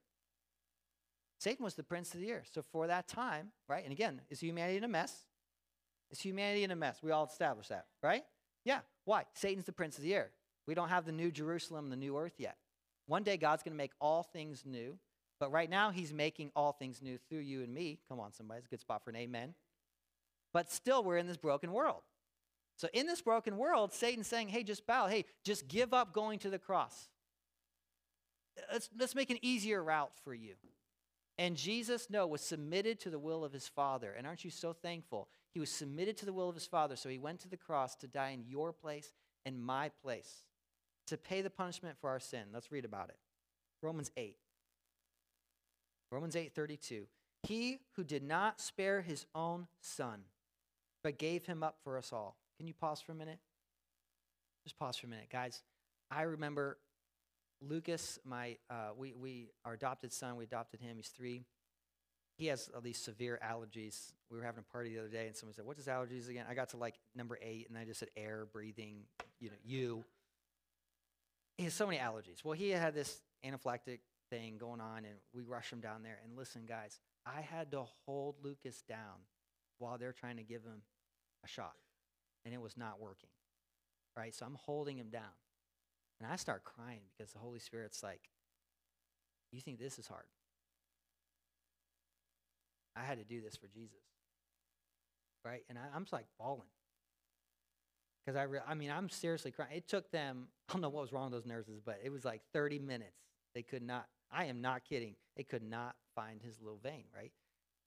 [1.39, 2.43] Satan was the prince of the air.
[2.53, 3.85] So for that time, right?
[3.85, 5.27] And again, is humanity in a mess?
[6.11, 6.99] Is humanity in a mess?
[7.03, 8.25] We all established that, right?
[8.65, 8.81] Yeah.
[9.05, 9.25] Why?
[9.35, 10.31] Satan's the prince of the air.
[10.67, 12.57] We don't have the new Jerusalem, the new earth yet.
[13.07, 14.99] One day God's going to make all things new,
[15.39, 17.99] but right now he's making all things new through you and me.
[18.09, 18.59] Come on, somebody.
[18.59, 19.55] It's a good spot for an amen.
[20.55, 22.03] But still, we're in this broken world.
[22.77, 25.07] So in this broken world, Satan's saying, hey, just bow.
[25.07, 27.09] Hey, just give up going to the cross.
[28.73, 30.55] Let's, let's make an easier route for you.
[31.39, 34.15] And Jesus, no, was submitted to the will of his Father.
[34.17, 35.29] And aren't you so thankful?
[35.53, 37.97] He was submitted to the will of his Father, so he went to the cross
[37.97, 39.13] to die in your place
[39.45, 40.45] and my place
[41.07, 42.45] to pay the punishment for our sin.
[42.53, 43.19] Let's read about it.
[43.83, 44.37] Romans 8.
[46.11, 47.07] Romans 8:32.
[47.43, 50.25] He who did not spare his own son,
[51.03, 53.39] but gave him up for us all can you pause for a minute?
[54.65, 55.63] Just pause for a minute, guys.
[56.11, 56.79] I remember
[57.61, 60.37] Lucas, my uh, we we our adopted son.
[60.37, 60.97] We adopted him.
[60.97, 61.45] He's three.
[62.37, 64.13] He has all these severe allergies.
[64.31, 66.47] We were having a party the other day, and someone said, "What's his allergies again?"
[66.49, 69.05] I got to like number eight, and I just said air, breathing,
[69.41, 70.05] you know, you.
[71.57, 72.45] He has so many allergies.
[72.45, 76.19] Well, he had this anaphylactic thing going on, and we rushed him down there.
[76.25, 79.23] And listen, guys, I had to hold Lucas down
[79.79, 80.83] while they're trying to give him
[81.45, 81.75] a shot
[82.45, 83.31] and it was not working.
[84.17, 84.35] Right?
[84.35, 85.23] So I'm holding him down.
[86.25, 88.31] And I start crying because the Holy Spirit's like,
[89.53, 90.25] You think this is hard?
[92.97, 93.99] I had to do this for Jesus.
[95.45, 95.65] Right?
[95.69, 96.69] And I, am just like bawling.
[98.25, 99.73] Because I, re- I mean, I'm seriously crying.
[99.77, 102.25] It took them, I don't know what was wrong with those nurses, but it was
[102.25, 103.19] like 30 minutes.
[103.55, 105.17] They could not, I am not kidding.
[105.37, 107.33] They could not find his little vein, right?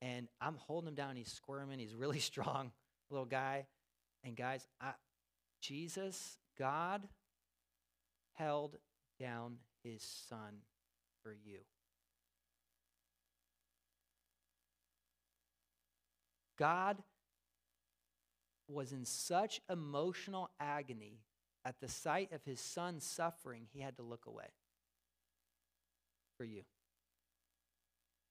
[0.00, 1.16] And I'm holding him down.
[1.16, 1.80] He's squirming.
[1.80, 2.70] He's really strong,
[3.10, 3.66] little guy.
[4.22, 4.92] And guys, I,
[5.60, 7.08] Jesus, God
[8.38, 8.76] held
[9.18, 10.62] down his son
[11.22, 11.58] for you.
[16.58, 16.98] God
[18.68, 21.20] was in such emotional agony
[21.64, 24.48] at the sight of his son suffering, he had to look away
[26.36, 26.62] for you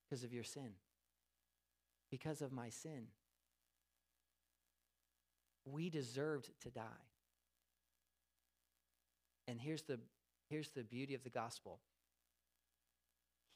[0.04, 0.72] because of your sin,
[2.10, 3.08] because of my sin.
[5.65, 6.82] We deserved to die.
[9.47, 9.99] And here's the,
[10.49, 11.79] here's the beauty of the gospel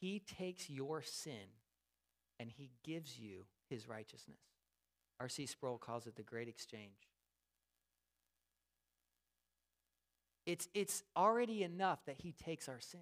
[0.00, 1.48] He takes your sin
[2.42, 4.40] and he gives you his righteousness.
[5.20, 5.46] R.C.
[5.46, 7.08] Sproul calls it the great exchange.
[10.44, 13.00] It's, it's already enough that he takes our sin.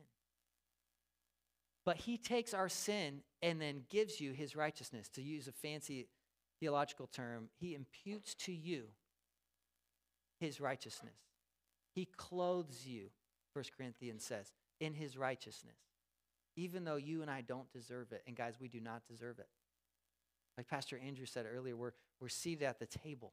[1.87, 5.09] But he takes our sin and then gives you his righteousness.
[5.15, 6.09] To use a fancy
[6.61, 8.85] theological term, he imputes to you
[10.39, 11.30] his righteousness.
[11.95, 13.11] He clothes you,
[13.53, 15.79] 1 Corinthians says, in his righteousness,
[16.57, 18.23] even though you and I don't deserve it.
[18.27, 19.49] And guys, we do not deserve it.
[20.57, 23.33] Like Pastor Andrew said earlier, we're, we're seated at the table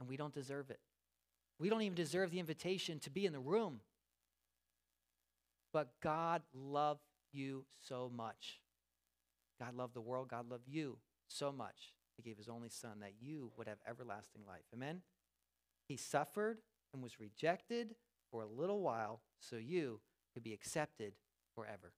[0.00, 0.80] and we don't deserve it.
[1.58, 3.80] We don't even deserve the invitation to be in the room.
[5.72, 7.00] But God loved
[7.32, 8.60] you so much.
[9.60, 10.28] God loved the world.
[10.28, 10.98] God loved you
[11.28, 11.94] so much.
[12.16, 14.64] He gave his only son that you would have everlasting life.
[14.74, 15.02] Amen?
[15.86, 16.58] He suffered
[16.92, 17.94] and was rejected
[18.30, 20.00] for a little while so you
[20.32, 21.12] could be accepted
[21.54, 21.92] forever.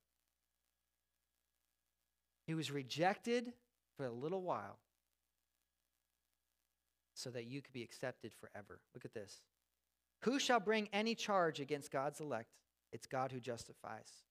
[2.47, 3.53] He was rejected
[3.97, 4.77] for a little while
[7.13, 8.79] so that you could be accepted forever.
[8.93, 9.41] Look at this.
[10.23, 12.49] Who shall bring any charge against God's elect?
[12.91, 14.23] It's God who justifies.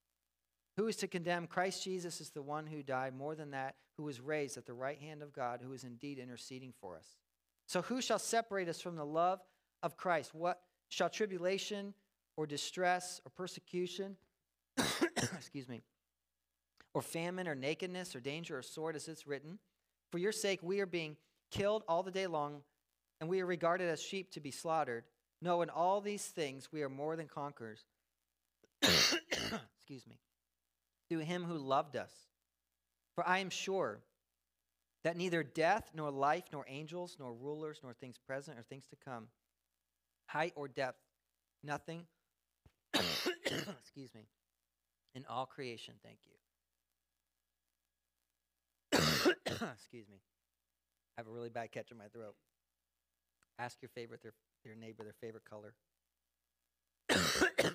[0.77, 1.47] Who is to condemn?
[1.47, 4.75] Christ Jesus is the one who died, more than that, who was raised at the
[4.75, 7.17] right hand of God, who is indeed interceding for us.
[7.67, 9.41] So who shall separate us from the love
[9.85, 10.35] of Christ?
[10.35, 11.95] What shall tribulation
[12.37, 14.17] or distress or persecution,
[15.17, 15.85] excuse me,
[16.93, 19.61] or famine or nakedness or danger or sword, as it's written?
[20.11, 21.17] For your sake we are being
[21.53, 22.63] killed all the day long,
[23.21, 25.05] and we are regarded as sheep to be slaughtered.
[25.41, 27.85] No, in all these things we are more than conquerors.
[28.83, 30.19] excuse me
[31.09, 32.13] through him who loved us.
[33.15, 34.01] For I am sure
[35.05, 38.97] that neither death, nor life, nor angels, nor rulers, nor things present or things to
[38.97, 39.29] come,
[40.27, 40.99] height or depth,
[41.63, 42.07] nothing,
[42.95, 44.27] excuse me,
[45.15, 46.33] in all creation, thank you.
[49.75, 50.19] excuse me.
[51.17, 52.35] I have a really bad catch in my throat.
[53.59, 54.33] Ask your favorite, their,
[54.65, 55.75] your neighbor, their favorite color.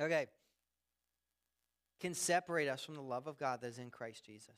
[0.00, 0.28] Okay.
[2.00, 4.56] Can separate us from the love of God that is in Christ Jesus.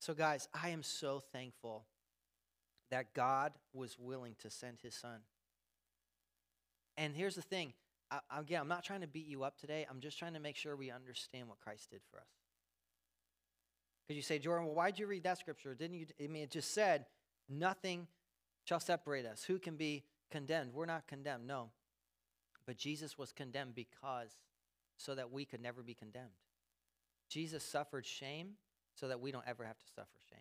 [0.00, 1.84] So, guys, I am so thankful
[2.90, 5.20] that God was willing to send his son.
[6.96, 7.74] And here's the thing
[8.10, 9.86] I, again, I'm not trying to beat you up today.
[9.88, 12.26] I'm just trying to make sure we understand what Christ did for us.
[14.02, 15.74] Because you say, Jordan, well, why'd you read that scripture?
[15.74, 16.06] Didn't you?
[16.22, 17.06] I mean, it just said,
[17.48, 18.08] nothing
[18.64, 19.44] shall separate us.
[19.44, 20.72] Who can be condemned?
[20.74, 21.46] We're not condemned.
[21.46, 21.70] No.
[22.66, 24.36] But Jesus was condemned because,
[25.00, 26.28] so that we could never be condemned.
[27.28, 28.52] Jesus suffered shame
[28.94, 30.40] so that we don't ever have to suffer shame.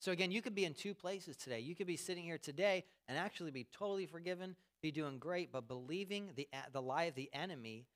[0.00, 1.60] So, again, you could be in two places today.
[1.60, 5.68] You could be sitting here today and actually be totally forgiven, be doing great, but
[5.68, 7.86] believing the, the lie of the enemy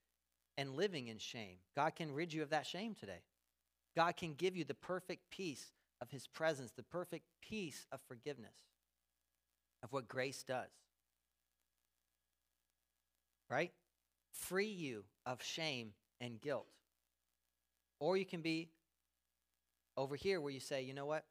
[0.56, 1.56] and living in shame.
[1.74, 3.22] God can rid you of that shame today.
[3.96, 8.54] God can give you the perfect peace of his presence, the perfect peace of forgiveness,
[9.82, 10.70] of what grace does
[13.50, 13.72] right?
[14.36, 16.66] Free you of shame and guilt.
[17.98, 18.70] Or you can be
[19.96, 21.24] over here where you say, you know what?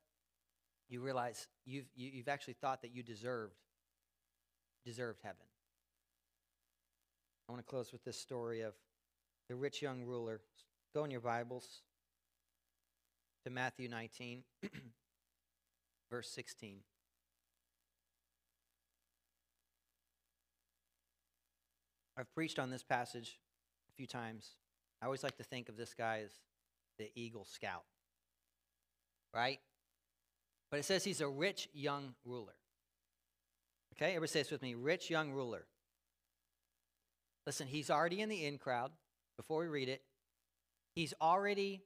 [0.89, 3.55] You realize you've, you, have you have actually thought that you deserved,
[4.85, 5.45] deserved heaven.
[7.47, 8.73] I want to close with this story of
[9.49, 10.41] the rich young ruler.
[10.93, 11.81] Go in your Bibles
[13.43, 14.43] to Matthew 19,
[16.09, 16.79] verse 16.
[22.17, 23.39] I've preached on this passage
[23.89, 24.51] a few times.
[25.01, 26.31] I always like to think of this guy as
[26.97, 27.83] the Eagle Scout,
[29.33, 29.59] right?
[30.71, 32.55] But it says he's a rich young ruler.
[33.95, 35.65] Okay, everybody say this with me rich young ruler.
[37.45, 38.91] Listen, he's already in the in crowd
[39.37, 40.01] before we read it.
[40.95, 41.81] He's already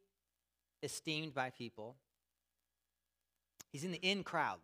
[0.83, 1.95] esteemed by people.
[3.71, 4.59] He's in the in crowd.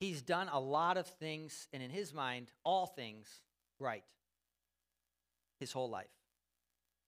[0.00, 3.40] He's done a lot of things, and in his mind, all things
[3.78, 4.04] right
[5.60, 6.06] his whole life.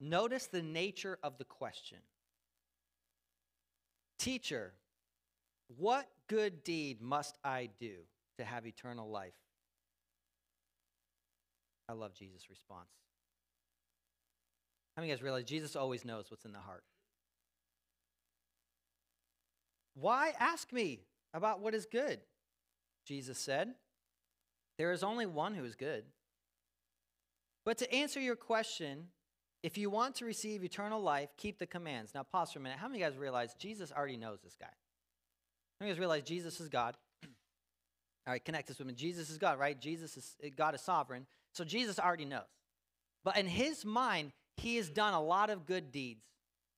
[0.01, 1.99] Notice the nature of the question
[4.19, 4.73] Teacher,
[5.77, 7.95] what good deed must I do
[8.39, 9.35] to have eternal life?
[11.89, 12.89] I love Jesus' response.
[14.97, 16.83] How many of you guys realize Jesus always knows what's in the heart?
[19.95, 21.01] Why ask me
[21.35, 22.21] about what is good?
[23.07, 23.75] Jesus said.
[24.79, 26.05] There is only one who is good.
[27.67, 29.09] But to answer your question,
[29.65, 32.15] if you want to receive eternal life, keep the commands.
[32.15, 32.79] Now, pause for a minute.
[32.79, 34.67] How many of you guys realize Jesus already knows this guy?
[34.67, 36.97] How many of you guys realize Jesus is God?
[37.25, 38.95] All right, connect this with me.
[38.95, 39.79] Jesus is God, right?
[39.79, 41.27] Jesus is eh, God is sovereign.
[41.53, 42.45] So Jesus already knows.
[43.25, 46.23] But in his mind, he has done a lot of good deeds.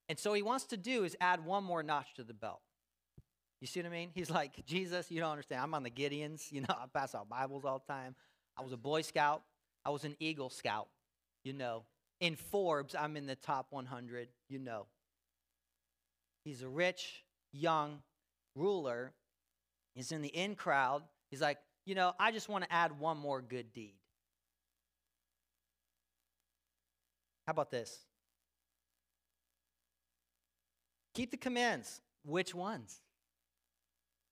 [0.09, 2.61] And so he wants to do is add one more notch to the belt.
[3.61, 4.09] You see what I mean?
[4.15, 5.61] He's like, Jesus, you don't understand.
[5.61, 6.47] I'm on the Gideons.
[6.51, 8.15] You know, I pass out Bibles all the time.
[8.57, 9.43] I was a Boy Scout.
[9.89, 10.87] I was an Eagle Scout.
[11.43, 11.81] You know,
[12.19, 14.27] in Forbes, I'm in the top 100.
[14.47, 14.85] You know.
[16.45, 18.03] He's a rich, young
[18.55, 19.13] ruler.
[19.95, 21.01] He's in the in crowd.
[21.31, 23.95] He's like, you know, I just want to add one more good deed.
[27.47, 27.97] How about this?
[31.15, 31.99] Keep the commands.
[32.23, 33.01] Which ones?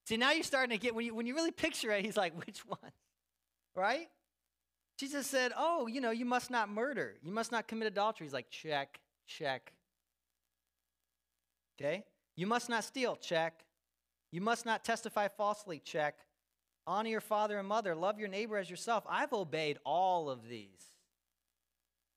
[0.05, 2.37] See, now you're starting to get, when you, when you really picture it, he's like,
[2.45, 2.93] which ones?
[3.75, 4.07] Right?
[4.97, 7.15] Jesus said, oh, you know, you must not murder.
[7.21, 8.25] You must not commit adultery.
[8.25, 9.71] He's like, check, check.
[11.79, 12.03] Okay?
[12.35, 13.15] You must not steal.
[13.15, 13.63] Check.
[14.31, 15.79] You must not testify falsely.
[15.79, 16.15] Check.
[16.87, 17.93] Honor your father and mother.
[17.93, 19.03] Love your neighbor as yourself.
[19.07, 20.85] I've obeyed all of these.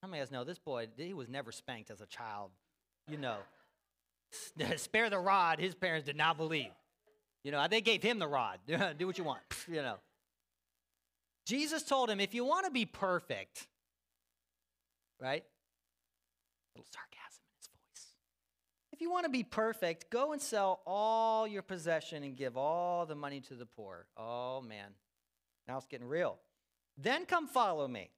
[0.01, 2.49] How many of us know this boy, he was never spanked as a child?
[3.07, 3.37] You know.
[4.77, 6.71] Spare the rod, his parents did not believe.
[7.43, 8.59] You know, they gave him the rod.
[8.97, 9.97] Do what you want, you know.
[11.45, 13.67] Jesus told him, if you want to be perfect,
[15.19, 15.43] right?
[15.43, 18.13] A little sarcasm in his voice.
[18.93, 23.05] If you want to be perfect, go and sell all your possession and give all
[23.05, 24.05] the money to the poor.
[24.15, 24.91] Oh, man.
[25.67, 26.37] Now it's getting real.
[26.97, 28.11] Then come follow me.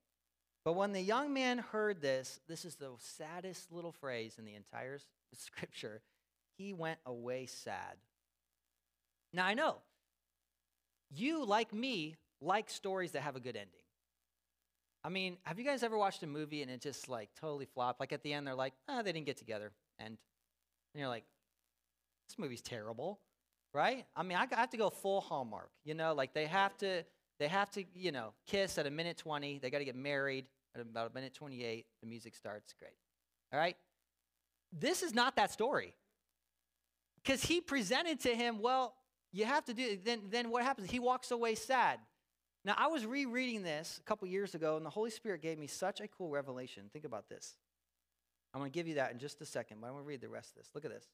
[0.65, 4.55] But when the young man heard this, this is the saddest little phrase in the
[4.55, 4.99] entire
[5.33, 6.01] scripture,
[6.57, 7.97] he went away sad.
[9.33, 9.77] Now I know
[11.09, 13.81] you, like me, like stories that have a good ending.
[15.03, 17.99] I mean, have you guys ever watched a movie and it just like totally flopped?
[17.99, 19.71] Like at the end, they're like, ah, oh, they didn't get together.
[19.99, 21.25] And, and you're like,
[22.29, 23.19] this movie's terrible,
[23.73, 24.05] right?
[24.15, 27.03] I mean, I have to go full Hallmark, you know, like they have to
[27.39, 29.59] they have to, you know, kiss at a minute 20.
[29.59, 31.85] They got to get married at about a minute 28.
[32.01, 32.73] The music starts.
[32.79, 32.93] Great.
[33.51, 33.75] All right?
[34.71, 35.95] This is not that story.
[37.21, 38.95] Because he presented to him, well,
[39.31, 40.89] you have to do then then what happens?
[40.89, 41.99] He walks away sad.
[42.65, 45.67] Now, I was rereading this a couple years ago, and the Holy Spirit gave me
[45.67, 46.89] such a cool revelation.
[46.93, 47.55] Think about this.
[48.53, 50.21] I'm going to give you that in just a second, but I'm going to read
[50.21, 50.69] the rest of this.
[50.73, 51.07] Look at this.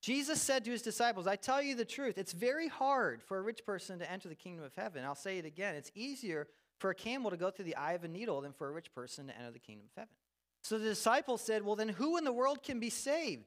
[0.00, 3.42] Jesus said to his disciples, I tell you the truth, it's very hard for a
[3.42, 5.04] rich person to enter the kingdom of heaven.
[5.04, 5.74] I'll say it again.
[5.74, 6.46] It's easier
[6.78, 8.92] for a camel to go through the eye of a needle than for a rich
[8.94, 10.14] person to enter the kingdom of heaven.
[10.62, 13.46] So the disciples said, Well, then who in the world can be saved?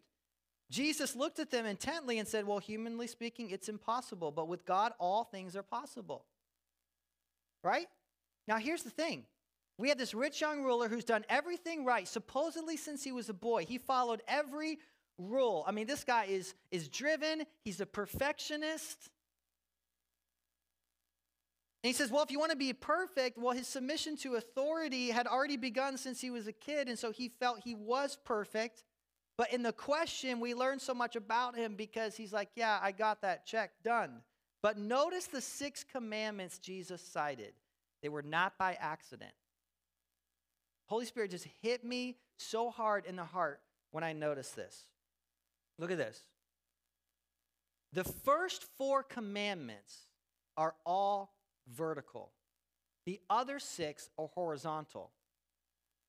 [0.69, 4.93] Jesus looked at them intently and said, Well, humanly speaking, it's impossible, but with God,
[4.99, 6.25] all things are possible.
[7.63, 7.87] Right?
[8.47, 9.25] Now, here's the thing
[9.77, 13.33] we have this rich young ruler who's done everything right, supposedly since he was a
[13.33, 13.65] boy.
[13.65, 14.77] He followed every
[15.17, 15.63] rule.
[15.67, 19.09] I mean, this guy is, is driven, he's a perfectionist.
[21.83, 25.09] And he says, Well, if you want to be perfect, well, his submission to authority
[25.09, 28.83] had already begun since he was a kid, and so he felt he was perfect.
[29.37, 32.91] But in the question, we learn so much about him because he's like, Yeah, I
[32.91, 34.21] got that check done.
[34.61, 37.53] But notice the six commandments Jesus cited.
[38.01, 39.31] They were not by accident.
[40.85, 44.85] Holy Spirit just hit me so hard in the heart when I noticed this.
[45.79, 46.23] Look at this.
[47.93, 50.07] The first four commandments
[50.57, 51.33] are all
[51.73, 52.31] vertical,
[53.05, 55.11] the other six are horizontal.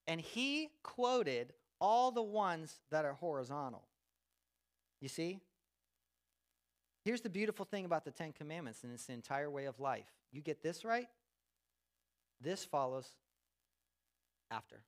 [0.08, 3.84] And he quoted all the ones that are horizontal.
[5.00, 5.40] You see?
[7.04, 10.06] Here's the beautiful thing about the Ten Commandments, and it's entire way of life.
[10.30, 11.08] You get this right,
[12.40, 13.08] this follows
[14.50, 14.82] after.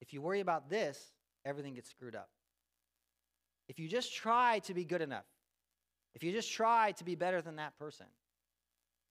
[0.00, 1.12] If you worry about this,
[1.44, 2.28] everything gets screwed up.
[3.68, 5.24] If you just try to be good enough,
[6.14, 8.06] if you just try to be better than that person,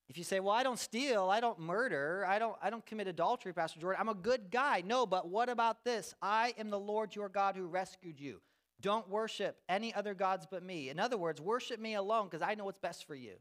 [0.07, 3.07] if you say, "Well, I don't steal, I don't murder, I don't I don't commit
[3.07, 3.99] adultery, Pastor Jordan.
[3.99, 6.13] I'm a good guy." No, but what about this?
[6.21, 8.41] I am the Lord your God who rescued you.
[8.81, 10.89] Don't worship any other gods but me.
[10.89, 13.35] In other words, worship me alone because I know what's best for you.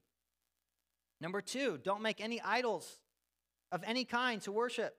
[1.21, 2.99] Number two, don't make any idols
[3.73, 4.97] of any kind to worship.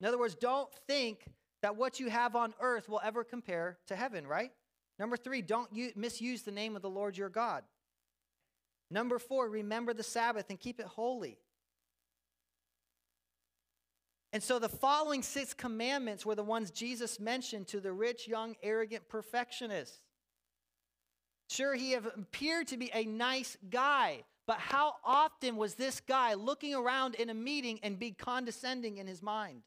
[0.00, 1.26] In other words, don't think
[1.62, 4.52] that what you have on earth will ever compare to heaven, right?
[4.98, 7.64] Number three, don't misuse the name of the Lord your God.
[8.90, 11.38] Number four, remember the Sabbath and keep it holy.
[14.34, 18.56] And so the following six commandments were the ones Jesus mentioned to the rich, young,
[18.64, 20.00] arrogant perfectionist.
[21.48, 26.74] Sure, he appeared to be a nice guy, but how often was this guy looking
[26.74, 29.62] around in a meeting and be condescending in his mind?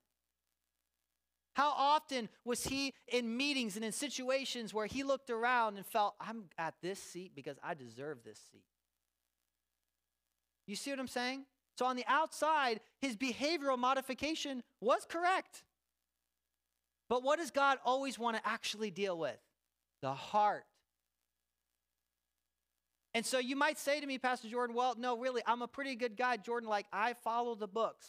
[1.53, 6.13] How often was he in meetings and in situations where he looked around and felt,
[6.19, 8.65] I'm at this seat because I deserve this seat?
[10.65, 11.45] You see what I'm saying?
[11.77, 15.63] So on the outside, his behavioral modification was correct.
[17.07, 19.37] But what does God always want to actually deal with?
[20.01, 20.65] The heart.
[23.13, 25.95] And so you might say to me, Pastor Jordan, well, no, really, I'm a pretty
[25.95, 26.67] good guy, Jordan.
[26.67, 28.07] Like, I follow the books.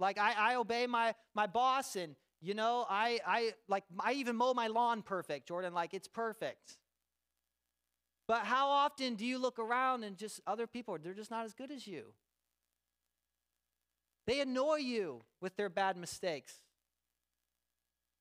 [0.00, 4.36] Like, I, I obey my, my boss, and, you know, I, I, like, I even
[4.36, 5.74] mow my lawn perfect, Jordan.
[5.74, 6.76] Like, it's perfect.
[8.26, 11.54] But how often do you look around and just other people, they're just not as
[11.54, 12.12] good as you?
[14.28, 16.52] They annoy you with their bad mistakes.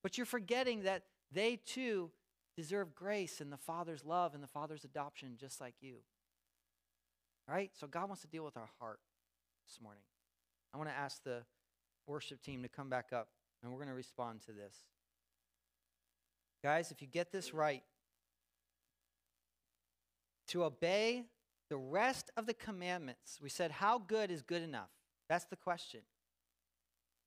[0.01, 1.03] But you're forgetting that
[1.33, 2.11] they too
[2.55, 5.97] deserve grace and the Father's love and the Father's adoption just like you.
[7.49, 7.71] All right?
[7.77, 9.01] So God wants to deal with our heart
[9.67, 10.03] this morning.
[10.73, 11.41] I want to ask the
[12.07, 13.27] worship team to come back up
[13.61, 14.75] and we're going to respond to this.
[16.63, 17.83] Guys, if you get this right,
[20.47, 21.25] to obey
[21.69, 24.87] the rest of the commandments, we said, how good is good enough?
[25.29, 26.01] That's the question.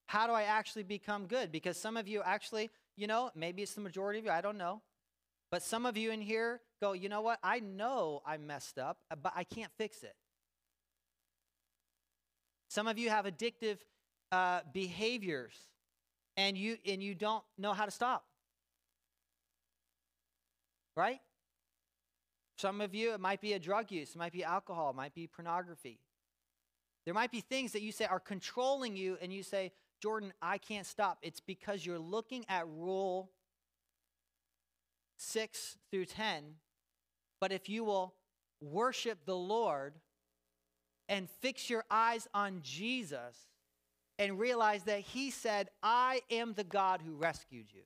[0.06, 1.52] How do I actually become good?
[1.52, 4.58] Because some of you actually, you know, maybe it's the majority of you, I don't
[4.58, 4.82] know.
[5.50, 7.38] But some of you in here go, you know what?
[7.42, 10.14] I know I messed up, but I can't fix it.
[12.68, 13.78] Some of you have addictive
[14.30, 15.54] uh, behaviors
[16.36, 18.24] and you and you don't know how to stop.
[20.96, 21.20] Right?
[22.58, 25.14] Some of you, it might be a drug use, it might be alcohol, it might
[25.14, 25.98] be pornography.
[27.04, 29.72] There might be things that you say are controlling you, and you say,
[30.02, 31.18] Jordan, I can't stop.
[31.22, 33.30] It's because you're looking at rule
[35.16, 36.54] 6 through 10.
[37.40, 38.14] But if you will
[38.60, 39.94] worship the Lord
[41.08, 43.48] and fix your eyes on Jesus
[44.18, 47.82] and realize that He said, I am the God who rescued you.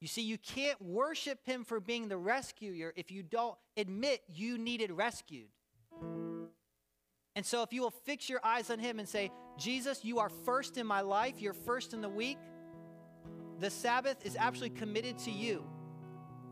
[0.00, 4.58] You see, you can't worship Him for being the rescuer if you don't admit you
[4.58, 5.48] needed rescued.
[7.38, 10.28] And so, if you will fix your eyes on Him and say, Jesus, you are
[10.28, 12.36] first in my life, you're first in the week,
[13.60, 15.62] the Sabbath is actually committed to you.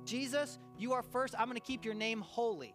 [0.05, 1.34] Jesus, you are first.
[1.37, 2.72] I'm going to keep your name holy.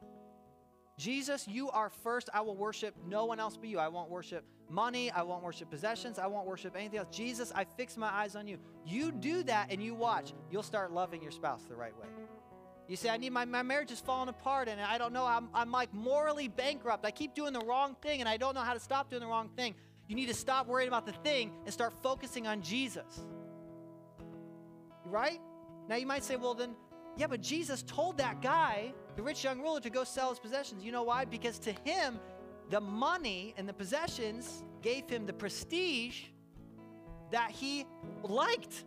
[0.98, 2.30] Jesus, you are first.
[2.34, 3.80] I will worship no one else but you.
[3.80, 5.10] I won't worship money.
[5.10, 6.20] I won't worship possessions.
[6.20, 7.16] I won't worship anything else.
[7.16, 8.58] Jesus, I fix my eyes on you.
[8.86, 10.34] You do that and you watch.
[10.52, 12.10] You'll start loving your spouse the right way.
[12.92, 15.26] You say, I need my, my marriage is falling apart and I don't know.
[15.26, 17.06] I'm, I'm like morally bankrupt.
[17.06, 19.30] I keep doing the wrong thing and I don't know how to stop doing the
[19.30, 19.76] wrong thing.
[20.10, 23.22] You need to stop worrying about the thing and start focusing on Jesus.
[25.06, 25.40] Right?
[25.88, 26.76] Now you might say, well, then,
[27.16, 30.84] yeah, but Jesus told that guy, the rich young ruler, to go sell his possessions.
[30.84, 31.24] You know why?
[31.24, 32.20] Because to him,
[32.72, 36.24] the money and the possessions gave him the prestige
[37.32, 37.86] that he
[38.22, 38.84] liked.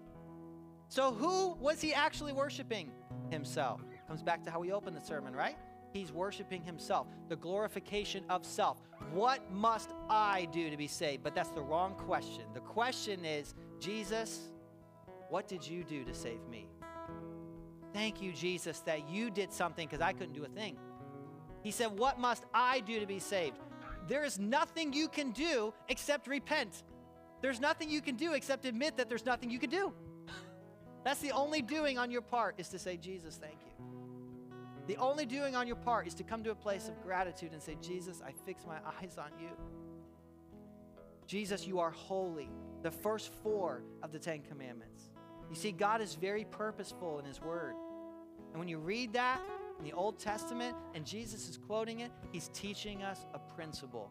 [0.90, 2.90] So, who was he actually worshiping?
[3.30, 3.80] Himself.
[4.07, 5.57] Comes back to how we opened the sermon, right?
[5.92, 8.80] He's worshiping himself, the glorification of self.
[9.12, 11.22] What must I do to be saved?
[11.22, 12.42] But that's the wrong question.
[12.52, 14.50] The question is, Jesus,
[15.28, 16.68] what did you do to save me?
[17.92, 20.76] Thank you, Jesus, that you did something because I couldn't do a thing.
[21.62, 23.57] He said, What must I do to be saved?
[24.09, 26.82] There is nothing you can do except repent.
[27.40, 29.92] There's nothing you can do except admit that there's nothing you can do.
[31.05, 33.84] That's the only doing on your part is to say, Jesus, thank you.
[34.86, 37.62] The only doing on your part is to come to a place of gratitude and
[37.62, 39.50] say, Jesus, I fix my eyes on you.
[41.26, 42.50] Jesus, you are holy.
[42.82, 45.11] The first four of the Ten Commandments.
[45.48, 47.74] You see, God is very purposeful in His Word.
[48.50, 49.40] And when you read that
[49.78, 54.11] in the Old Testament and Jesus is quoting it, He's teaching us a principle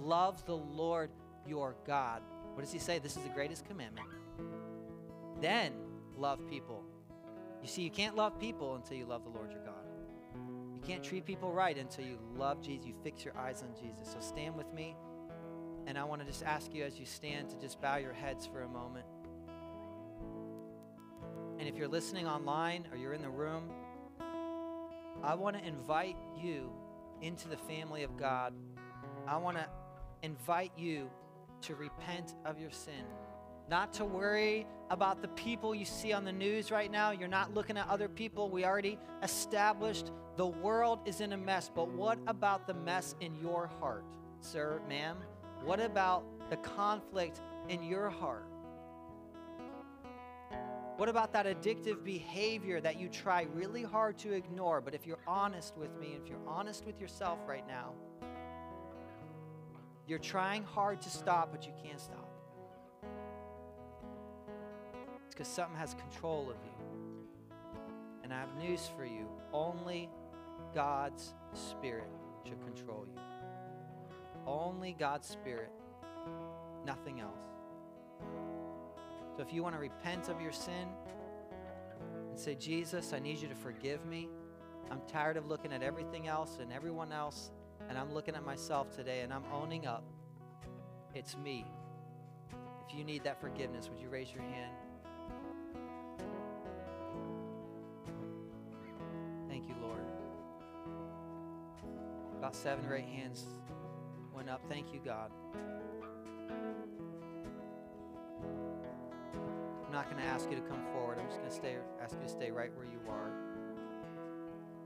[0.00, 1.10] love the Lord
[1.46, 2.22] your God.
[2.54, 2.98] What does He say?
[2.98, 4.06] This is the greatest commandment.
[5.40, 5.72] Then
[6.18, 6.84] love people.
[7.62, 9.74] You see, you can't love people until you love the Lord your God.
[10.74, 12.86] You can't treat people right until you love Jesus.
[12.86, 14.12] You fix your eyes on Jesus.
[14.12, 14.96] So stand with me.
[15.86, 18.46] And I want to just ask you as you stand to just bow your heads
[18.46, 19.06] for a moment.
[21.58, 23.70] And if you're listening online or you're in the room,
[25.22, 26.70] I want to invite you
[27.20, 28.54] into the family of God.
[29.26, 29.66] I want to
[30.22, 31.10] invite you
[31.62, 33.04] to repent of your sin.
[33.68, 37.10] Not to worry about the people you see on the news right now.
[37.10, 38.48] You're not looking at other people.
[38.48, 41.70] We already established the world is in a mess.
[41.74, 44.04] But what about the mess in your heart,
[44.40, 45.18] sir, ma'am?
[45.64, 48.46] What about the conflict in your heart?
[50.96, 54.80] What about that addictive behavior that you try really hard to ignore?
[54.80, 57.92] But if you're honest with me, if you're honest with yourself right now,
[60.08, 62.27] you're trying hard to stop, but you can't stop.
[65.38, 66.72] Because something has control of you.
[68.24, 70.10] And I have news for you only
[70.74, 72.08] God's Spirit
[72.44, 73.20] should control you.
[74.46, 75.70] Only God's Spirit,
[76.84, 77.38] nothing else.
[79.36, 80.88] So if you want to repent of your sin
[82.30, 84.28] and say, Jesus, I need you to forgive me.
[84.90, 87.52] I'm tired of looking at everything else and everyone else,
[87.88, 90.02] and I'm looking at myself today and I'm owning up.
[91.14, 91.64] It's me.
[92.88, 94.72] If you need that forgiveness, would you raise your hand?
[102.48, 103.44] About seven or eight hands
[104.34, 104.62] went up.
[104.70, 105.30] Thank you, God.
[109.84, 111.18] I'm not going to ask you to come forward.
[111.18, 113.32] I'm just going to stay ask you to stay right where you are.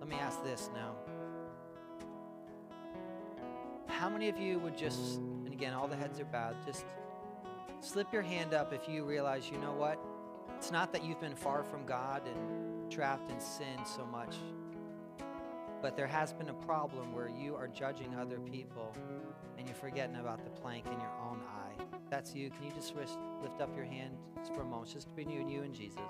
[0.01, 0.97] Let me ask this now.
[3.87, 6.85] How many of you would just, and again, all the heads are bowed, just
[7.81, 10.01] slip your hand up if you realize, you know what?
[10.57, 14.35] It's not that you've been far from God and trapped in sin so much,
[15.83, 18.95] but there has been a problem where you are judging other people
[19.59, 21.85] and you're forgetting about the plank in your own eye.
[22.09, 22.51] That's you.
[22.51, 25.51] Can you just lift up your hand just for a moment, just between you and
[25.51, 26.01] you and Jesus?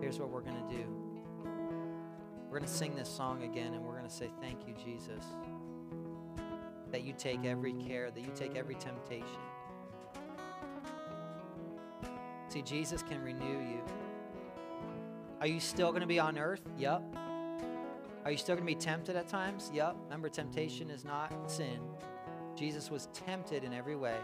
[0.00, 0.84] Here's what we're going to do.
[2.48, 5.24] We're going to sing this song again and we're going to say, Thank you, Jesus
[6.92, 9.26] that you take every care, that you take every temptation.
[12.48, 13.80] See, Jesus can renew you.
[15.40, 16.60] Are you still going to be on earth?
[16.78, 17.02] Yep.
[18.24, 19.70] Are you still going to be tempted at times?
[19.74, 19.96] Yep.
[20.04, 21.80] Remember, temptation is not sin.
[22.56, 24.18] Jesus was tempted in every way.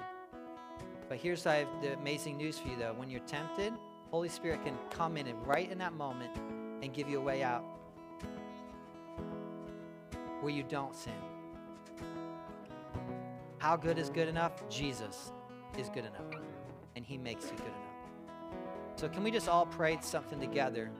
[1.08, 1.66] But here's the
[1.98, 2.92] amazing news for you, though.
[2.92, 3.72] When you're tempted,
[4.10, 6.36] Holy Spirit can come in and right in that moment
[6.82, 7.64] and give you a way out
[10.40, 11.12] where you don't sin.
[13.58, 14.68] How good is good enough?
[14.68, 15.32] Jesus
[15.76, 16.40] is good enough,
[16.94, 18.54] and He makes you good enough.
[18.96, 20.90] So, can we just all pray something together,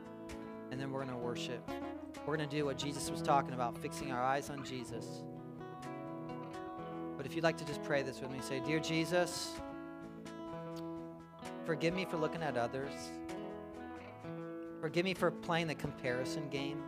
[0.71, 1.69] and then we're going to worship?
[2.27, 5.23] We're going to do what Jesus was talking about, fixing our eyes on Jesus.
[7.17, 9.53] But if you'd like to just pray this with me, say, Dear Jesus,
[11.65, 12.93] forgive me for looking at others.
[14.81, 16.83] Forgive me for playing the comparison game.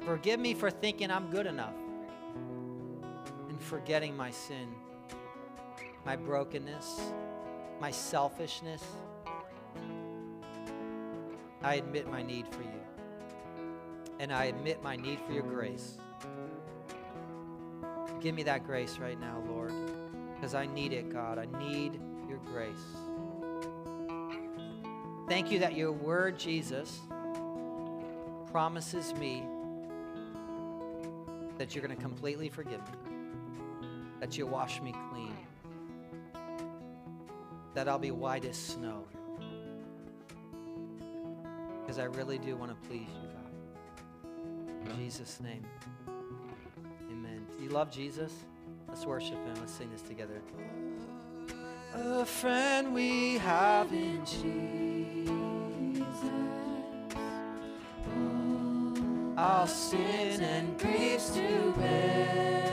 [0.00, 1.74] Forgive me for thinking I'm good enough
[3.48, 4.68] and forgetting my sin,
[6.04, 7.00] my brokenness,
[7.80, 8.82] my selfishness.
[11.62, 12.80] I admit my need for you.
[14.20, 15.98] And I admit my need for your grace.
[18.20, 19.72] Give me that grace right now, Lord,
[20.34, 21.38] because I need it, God.
[21.38, 22.76] I need your grace.
[25.28, 27.00] Thank you that your word, Jesus,
[28.50, 29.44] promises me
[31.58, 33.08] that you're going to completely forgive me
[34.20, 35.36] that you'll wash me clean,
[37.74, 39.04] that I'll be white as snow.
[41.98, 44.90] Because I really do want to please you, God.
[44.92, 45.64] In Jesus' name,
[47.10, 47.44] amen.
[47.56, 48.32] Do you love Jesus?
[48.86, 49.54] Let's worship him.
[49.58, 50.40] Let's sing this together.
[51.94, 55.28] A friend we have in Jesus.
[59.36, 62.67] Our sin and griefs to bear.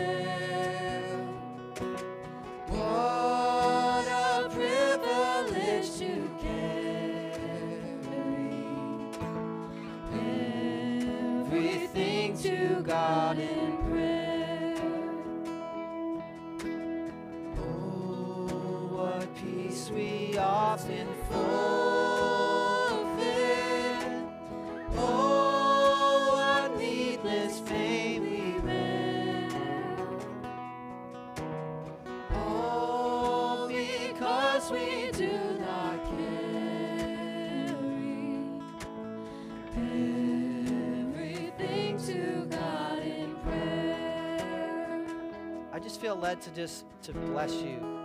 [46.25, 48.03] Led to just to bless you,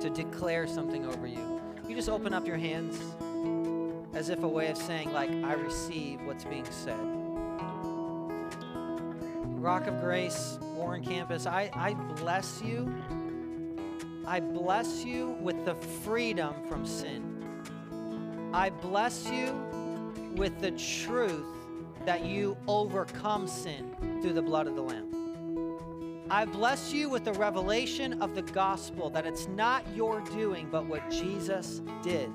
[0.00, 1.61] to declare something over you.
[1.88, 3.00] You just open up your hands
[4.14, 6.98] as if a way of saying, like, I receive what's being said.
[9.62, 12.92] Rock of Grace, Warren Campus, I, I bless you.
[14.26, 18.50] I bless you with the freedom from sin.
[18.52, 19.52] I bless you
[20.36, 21.44] with the truth
[22.04, 25.01] that you overcome sin through the blood of the Lamb.
[26.32, 30.86] I bless you with the revelation of the gospel that it's not your doing, but
[30.86, 32.32] what Jesus did.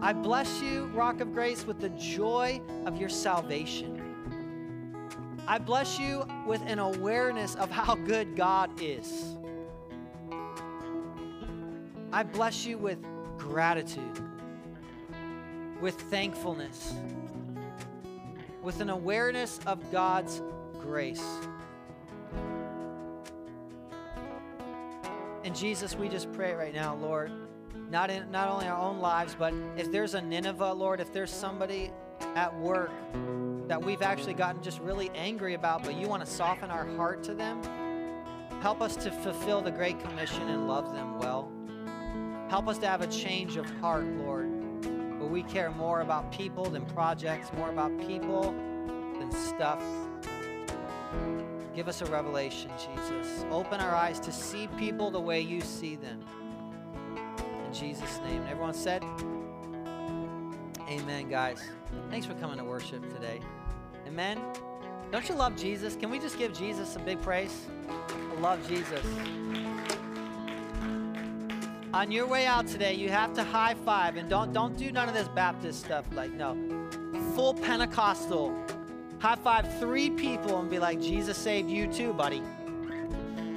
[0.00, 4.00] I bless you, Rock of Grace, with the joy of your salvation.
[5.48, 9.36] I bless you with an awareness of how good God is.
[12.12, 13.04] I bless you with
[13.36, 14.22] gratitude,
[15.80, 16.94] with thankfulness,
[18.62, 20.40] with an awareness of God's
[20.78, 21.24] grace.
[25.54, 27.30] Jesus, we just pray right now, Lord,
[27.90, 31.30] not in not only our own lives, but if there's a Nineveh, Lord, if there's
[31.30, 31.90] somebody
[32.34, 32.90] at work
[33.68, 37.22] that we've actually gotten just really angry about, but you want to soften our heart
[37.24, 37.62] to them,
[38.60, 41.50] help us to fulfill the Great Commission and love them well.
[42.48, 44.48] Help us to have a change of heart, Lord,
[45.18, 48.52] where we care more about people than projects, more about people
[49.18, 49.82] than stuff.
[51.74, 53.44] Give us a revelation, Jesus.
[53.50, 56.20] Open our eyes to see people the way you see them.
[57.66, 58.44] In Jesus' name.
[58.48, 59.02] Everyone said,
[60.88, 61.62] Amen, guys.
[62.10, 63.40] Thanks for coming to worship today.
[64.06, 64.38] Amen.
[65.10, 65.96] Don't you love Jesus?
[65.96, 67.66] Can we just give Jesus a big praise?
[67.88, 69.04] I love Jesus.
[71.94, 75.08] On your way out today, you have to high five and don't don't do none
[75.08, 76.06] of this Baptist stuff.
[76.12, 76.56] Like no,
[77.34, 78.54] full Pentecostal.
[79.22, 82.42] High five three people and be like, Jesus saved you too, buddy.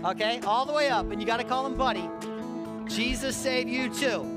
[0.03, 2.07] Okay, all the way up, and you got to call him buddy.
[2.87, 4.34] Jesus saved you too.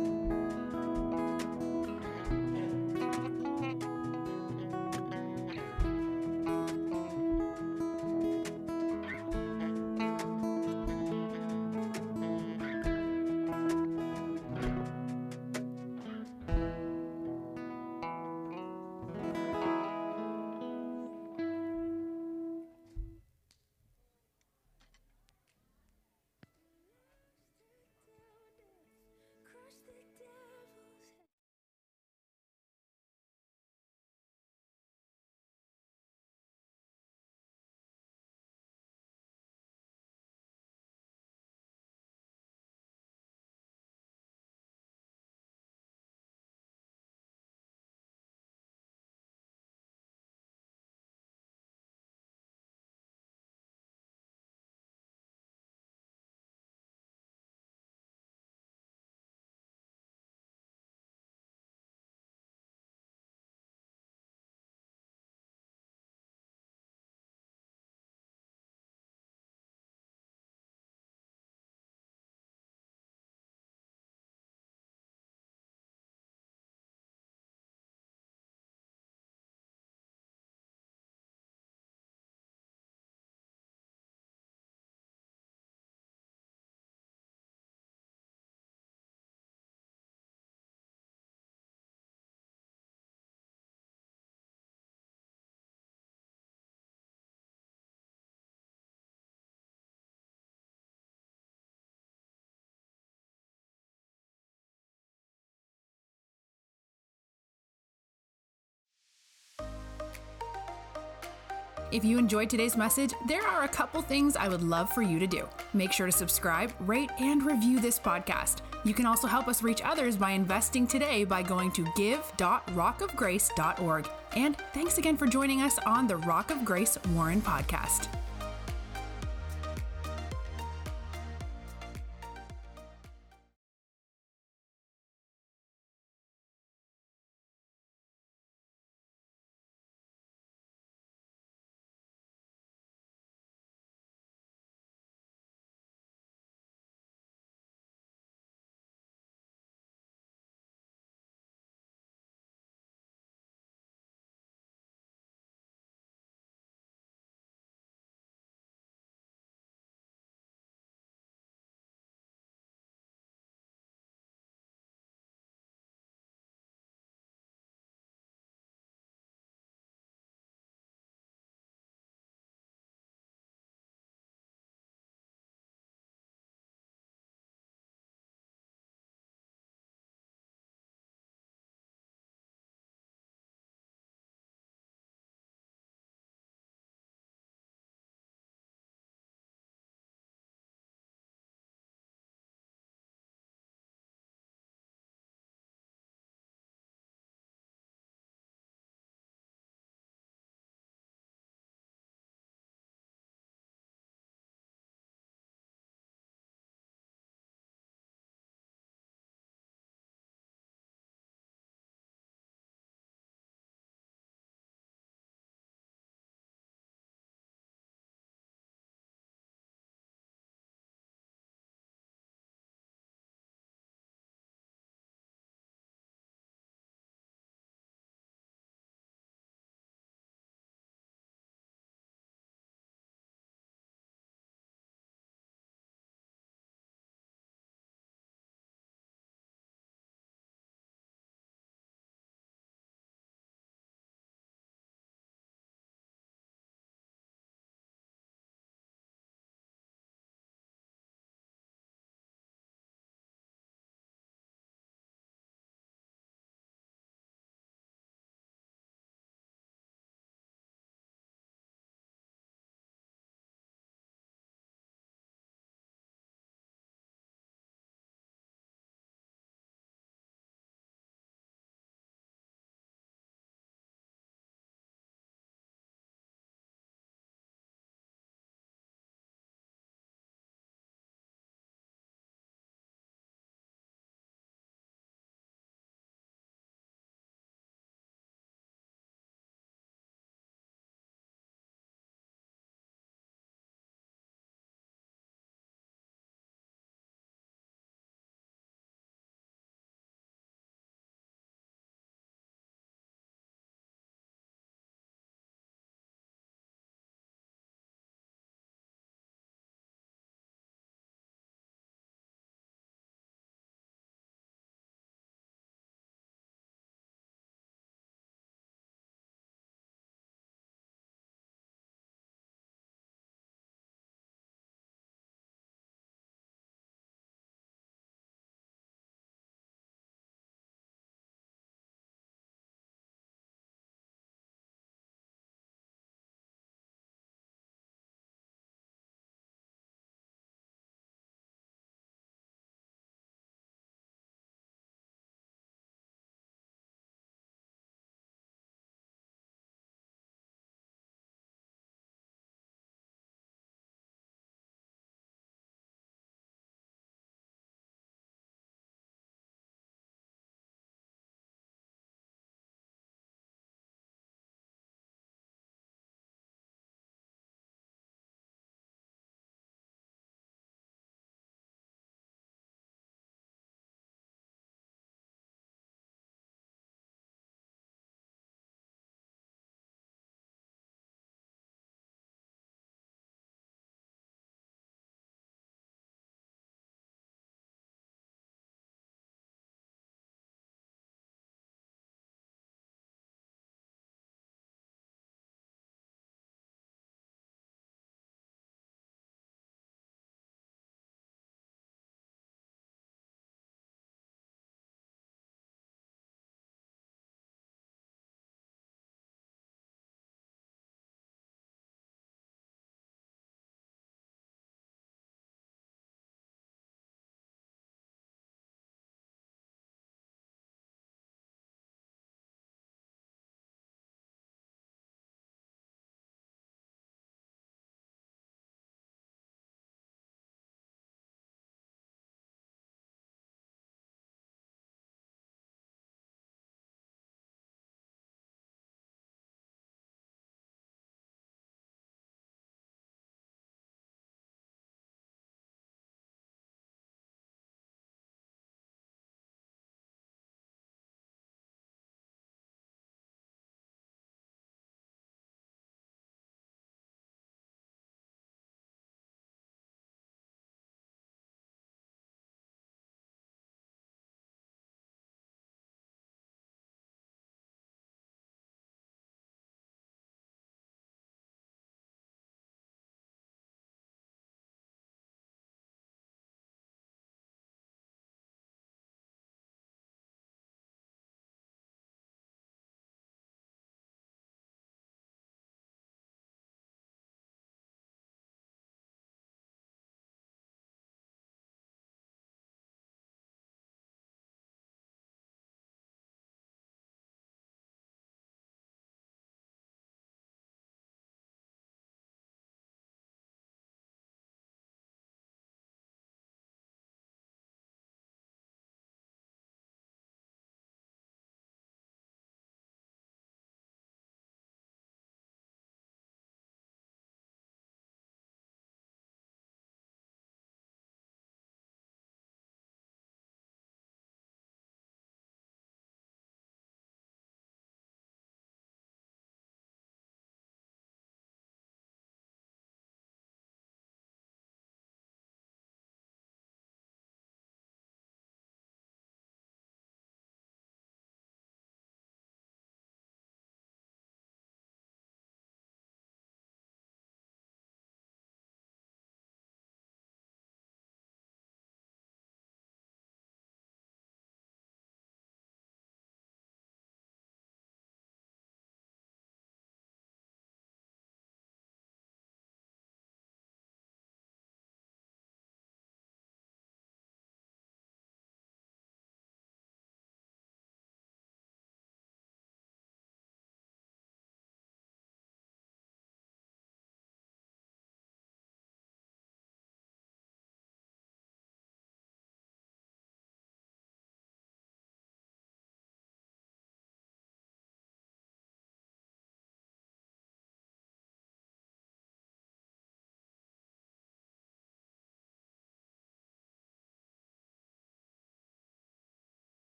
[111.90, 115.18] If you enjoyed today's message, there are a couple things I would love for you
[115.18, 115.48] to do.
[115.72, 118.58] Make sure to subscribe, rate, and review this podcast.
[118.84, 124.08] You can also help us reach others by investing today by going to give.rockofgrace.org.
[124.36, 128.08] And thanks again for joining us on the Rock of Grace Warren podcast.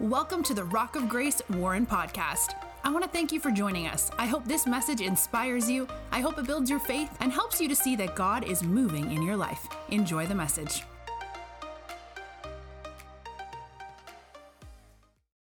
[0.00, 2.54] Welcome to the Rock of Grace Warren podcast.
[2.84, 4.10] I want to thank you for joining us.
[4.18, 5.88] I hope this message inspires you.
[6.12, 9.10] I hope it builds your faith and helps you to see that God is moving
[9.10, 9.66] in your life.
[9.88, 10.82] Enjoy the message.